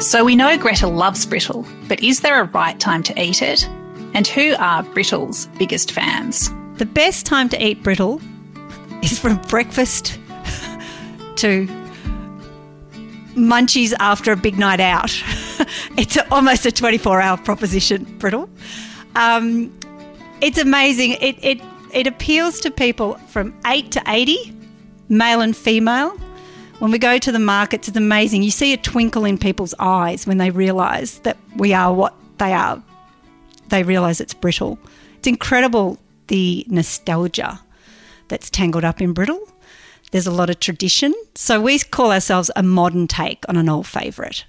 So 0.00 0.24
we 0.24 0.36
know 0.36 0.58
Greta 0.58 0.86
loves 0.86 1.24
brittle, 1.24 1.66
but 1.88 2.02
is 2.02 2.20
there 2.20 2.40
a 2.40 2.44
right 2.48 2.78
time 2.78 3.02
to 3.04 3.22
eat 3.22 3.40
it? 3.40 3.66
And 4.12 4.26
who 4.26 4.54
are 4.58 4.82
brittle's 4.82 5.46
biggest 5.58 5.90
fans? 5.90 6.50
The 6.76 6.84
best 6.84 7.24
time 7.24 7.48
to 7.48 7.66
eat 7.66 7.82
brittle 7.82 8.20
is 9.02 9.18
from 9.18 9.40
breakfast 9.48 10.18
to 11.36 11.66
munchies 13.34 13.94
after 13.98 14.32
a 14.32 14.36
big 14.36 14.58
night 14.58 14.80
out. 14.80 15.10
it's 15.96 16.16
a, 16.16 16.30
almost 16.32 16.66
a 16.66 16.72
24 16.72 17.20
hour 17.20 17.38
proposition, 17.38 18.04
brittle. 18.18 18.50
Um, 19.14 19.76
it's 20.42 20.58
amazing. 20.58 21.12
It, 21.22 21.42
it, 21.42 21.60
it 21.94 22.06
appeals 22.06 22.60
to 22.60 22.70
people 22.70 23.14
from 23.28 23.58
8 23.64 23.90
to 23.92 24.02
80, 24.06 24.54
male 25.08 25.40
and 25.40 25.56
female. 25.56 26.16
When 26.78 26.90
we 26.90 26.98
go 26.98 27.16
to 27.16 27.32
the 27.32 27.38
markets, 27.38 27.88
it's 27.88 27.96
amazing. 27.96 28.42
You 28.42 28.50
see 28.50 28.74
a 28.74 28.76
twinkle 28.76 29.24
in 29.24 29.38
people's 29.38 29.74
eyes 29.78 30.26
when 30.26 30.36
they 30.36 30.50
realise 30.50 31.18
that 31.20 31.38
we 31.56 31.72
are 31.72 31.92
what 31.92 32.14
they 32.36 32.52
are. 32.52 32.82
They 33.68 33.82
realise 33.82 34.20
it's 34.20 34.34
brittle. 34.34 34.78
It's 35.18 35.26
incredible 35.26 35.98
the 36.26 36.66
nostalgia 36.68 37.60
that's 38.28 38.50
tangled 38.50 38.84
up 38.84 39.00
in 39.00 39.14
brittle. 39.14 39.40
There's 40.12 40.26
a 40.26 40.32
lot 40.32 40.50
of 40.50 40.60
tradition. 40.60 41.14
So 41.34 41.60
we 41.60 41.78
call 41.78 42.12
ourselves 42.12 42.50
a 42.54 42.62
modern 42.62 43.06
take 43.06 43.44
on 43.48 43.56
an 43.56 43.68
old 43.70 43.86
favourite. 43.86 44.44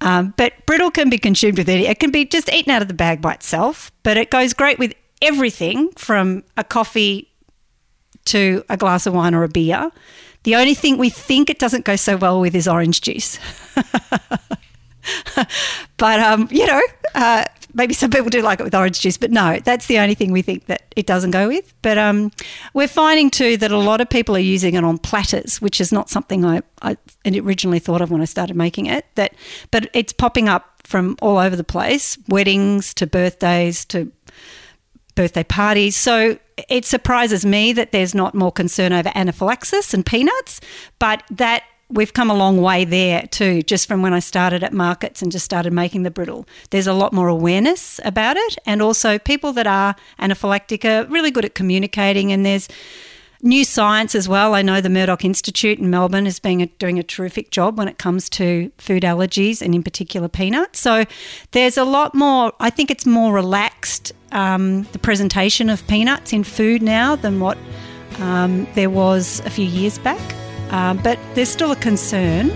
Um, 0.00 0.34
but 0.36 0.52
brittle 0.66 0.90
can 0.90 1.08
be 1.08 1.18
consumed 1.18 1.58
with 1.58 1.68
it. 1.68 1.80
It 1.80 1.98
can 1.98 2.10
be 2.10 2.26
just 2.26 2.52
eaten 2.52 2.70
out 2.70 2.82
of 2.82 2.88
the 2.88 2.94
bag 2.94 3.20
by 3.22 3.32
itself, 3.32 3.90
but 4.02 4.16
it 4.16 4.30
goes 4.30 4.52
great 4.52 4.78
with 4.78 4.94
everything 5.22 5.90
from 5.92 6.44
a 6.56 6.62
coffee 6.62 7.28
to 8.26 8.62
a 8.68 8.76
glass 8.76 9.06
of 9.06 9.14
wine 9.14 9.34
or 9.34 9.42
a 9.42 9.48
beer. 9.48 9.90
The 10.44 10.56
only 10.56 10.74
thing 10.74 10.98
we 10.98 11.10
think 11.10 11.50
it 11.50 11.58
doesn't 11.58 11.84
go 11.84 11.96
so 11.96 12.16
well 12.16 12.40
with 12.40 12.54
is 12.54 12.68
orange 12.68 13.00
juice. 13.00 13.38
but, 15.96 16.20
um, 16.20 16.48
you 16.50 16.66
know, 16.66 16.80
uh, 17.14 17.44
maybe 17.74 17.94
some 17.94 18.10
people 18.10 18.28
do 18.28 18.42
like 18.42 18.60
it 18.60 18.64
with 18.64 18.74
orange 18.74 19.00
juice, 19.00 19.16
but 19.16 19.30
no, 19.30 19.58
that's 19.64 19.86
the 19.86 19.98
only 19.98 20.14
thing 20.14 20.32
we 20.32 20.42
think 20.42 20.66
that 20.66 20.94
it 20.96 21.06
doesn't 21.06 21.30
go 21.30 21.48
with. 21.48 21.74
But 21.82 21.98
um, 21.98 22.30
we're 22.74 22.88
finding 22.88 23.30
too 23.30 23.56
that 23.58 23.70
a 23.70 23.78
lot 23.78 24.00
of 24.00 24.08
people 24.08 24.36
are 24.36 24.40
using 24.40 24.74
it 24.74 24.84
on 24.84 24.98
platters, 24.98 25.60
which 25.60 25.80
is 25.80 25.92
not 25.92 26.10
something 26.10 26.44
I, 26.44 26.62
I 26.82 26.96
originally 27.26 27.78
thought 27.78 28.00
of 28.00 28.10
when 28.10 28.20
I 28.20 28.26
started 28.26 28.56
making 28.56 28.86
it. 28.86 29.06
That, 29.14 29.34
but 29.70 29.88
it's 29.94 30.12
popping 30.12 30.48
up 30.48 30.82
from 30.84 31.16
all 31.20 31.38
over 31.38 31.54
the 31.54 31.64
place, 31.64 32.18
weddings 32.28 32.94
to 32.94 33.06
birthdays 33.06 33.84
to 33.86 34.10
birthday 35.14 35.44
parties. 35.44 35.96
So 35.96 36.38
it 36.68 36.84
surprises 36.84 37.44
me 37.44 37.72
that 37.72 37.92
there's 37.92 38.14
not 38.14 38.34
more 38.34 38.52
concern 38.52 38.92
over 38.92 39.10
anaphylaxis 39.14 39.94
and 39.94 40.04
peanuts, 40.04 40.60
but 40.98 41.22
that 41.30 41.62
we've 41.90 42.12
come 42.12 42.30
a 42.30 42.34
long 42.34 42.60
way 42.60 42.84
there 42.84 43.22
too, 43.30 43.62
just 43.62 43.88
from 43.88 44.02
when 44.02 44.12
I 44.12 44.18
started 44.18 44.62
at 44.62 44.72
markets 44.72 45.22
and 45.22 45.32
just 45.32 45.44
started 45.44 45.72
making 45.72 46.02
the 46.02 46.10
brittle. 46.10 46.46
There's 46.70 46.86
a 46.86 46.92
lot 46.92 47.12
more 47.12 47.28
awareness 47.28 47.98
about 48.04 48.36
it, 48.36 48.58
and 48.66 48.82
also 48.82 49.18
people 49.18 49.52
that 49.54 49.66
are 49.66 49.96
anaphylactic 50.18 50.84
are 50.84 51.06
really 51.08 51.30
good 51.30 51.44
at 51.44 51.54
communicating, 51.54 52.30
and 52.32 52.44
there's 52.44 52.68
new 53.42 53.64
science 53.64 54.14
as 54.14 54.28
well. 54.28 54.54
I 54.54 54.62
know 54.62 54.80
the 54.80 54.90
Murdoch 54.90 55.24
Institute 55.24 55.78
in 55.78 55.90
Melbourne 55.90 56.26
is 56.26 56.40
being 56.40 56.62
a, 56.62 56.66
doing 56.66 56.98
a 56.98 57.02
terrific 57.02 57.50
job 57.50 57.78
when 57.78 57.88
it 57.88 57.98
comes 57.98 58.28
to 58.30 58.70
food 58.78 59.02
allergies 59.02 59.62
and 59.62 59.74
in 59.74 59.82
particular 59.82 60.28
peanuts. 60.28 60.80
So 60.80 61.04
there's 61.52 61.76
a 61.76 61.84
lot 61.84 62.14
more. 62.14 62.52
I 62.60 62.70
think 62.70 62.90
it's 62.90 63.06
more 63.06 63.32
relaxed 63.32 64.12
um, 64.32 64.82
the 64.92 64.98
presentation 64.98 65.70
of 65.70 65.86
peanuts 65.86 66.32
in 66.32 66.44
food 66.44 66.82
now 66.82 67.16
than 67.16 67.40
what 67.40 67.56
um, 68.18 68.66
there 68.74 68.90
was 68.90 69.40
a 69.46 69.50
few 69.50 69.64
years 69.64 69.98
back. 69.98 70.20
Um, 70.72 70.98
but 70.98 71.18
there's 71.34 71.48
still 71.48 71.72
a 71.72 71.76
concern, 71.76 72.48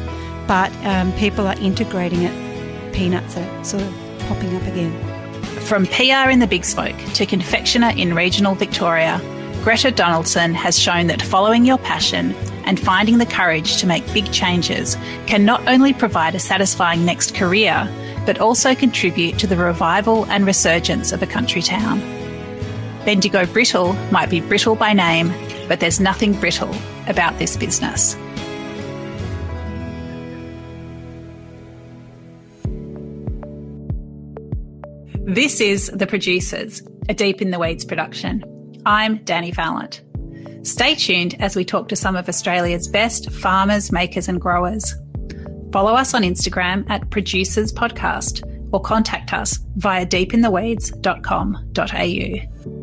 but 0.47 0.71
um, 0.85 1.13
people 1.15 1.47
are 1.47 1.59
integrating 1.59 2.23
it. 2.23 2.93
Peanuts 2.93 3.37
are 3.37 3.65
sort 3.65 3.83
of 3.83 3.95
popping 4.29 4.55
up 4.55 4.63
again. 4.65 4.93
From 5.63 5.87
PR 5.87 6.29
in 6.29 6.41
the 6.41 6.47
Big 6.47 6.65
Smoke 6.65 6.97
to 7.15 7.25
confectioner 7.25 7.93
in 7.97 8.15
regional 8.15 8.55
Victoria, 8.55 9.21
Greta 9.63 9.93
Donaldson 9.93 10.55
has 10.55 10.77
shown 10.77 11.07
that 11.07 11.23
following 11.23 11.65
your 11.65 11.79
passion 11.79 12.35
and 12.65 12.81
finding 12.81 13.19
the 13.19 13.27
courage 13.27 13.77
to 13.77 13.87
make 13.87 14.05
big 14.13 14.33
changes 14.33 14.97
can 15.27 15.45
not 15.45 15.69
only 15.69 15.93
provide 15.93 16.35
a 16.35 16.41
satisfying 16.41 17.05
next 17.05 17.37
career, 17.37 17.89
but 18.27 18.41
also 18.41 18.75
contribute 18.75 19.39
to 19.39 19.47
the 19.47 19.57
revival 19.57 20.27
and 20.27 20.47
resurgence 20.47 21.13
of 21.13 21.23
a 21.23 21.29
country 21.29 21.63
town. 21.63 22.01
Bendigo 23.05 23.47
Brittle 23.47 23.93
might 24.11 24.31
be 24.31 24.41
brittle 24.41 24.75
by 24.75 24.93
name, 24.93 25.33
but 25.69 25.79
there's 25.79 26.01
nothing 26.01 26.33
brittle 26.33 26.75
about 27.07 27.39
this 27.39 27.57
business. 27.57 28.17
This 35.25 35.61
is 35.61 35.87
The 35.95 36.09
Producers, 36.09 36.83
a 37.09 37.15
Deep 37.15 37.41
in 37.41 37.53
the 37.53 37.61
Weeds 37.61 37.85
production. 37.85 38.52
I'm 38.85 39.19
Danny 39.19 39.53
Vallant. 39.53 40.03
Stay 40.63 40.95
tuned 40.95 41.35
as 41.41 41.57
we 41.57 41.65
talk 41.65 41.89
to 41.89 41.97
some 41.97 42.17
of 42.17 42.29
Australia's 42.29 42.87
best 42.89 43.31
farmers, 43.31 43.93
makers, 43.93 44.29
and 44.29 44.39
growers. 44.41 44.95
Follow 45.73 45.95
us 45.95 46.15
on 46.15 46.23
Instagram 46.23 46.89
at 46.91 47.11
Producers 47.11 47.73
Podcast 47.73 48.49
or 48.73 48.81
contact 48.81 49.33
us 49.33 49.59
via 49.77 50.05
deepintheweeds.com.au. 50.07 52.82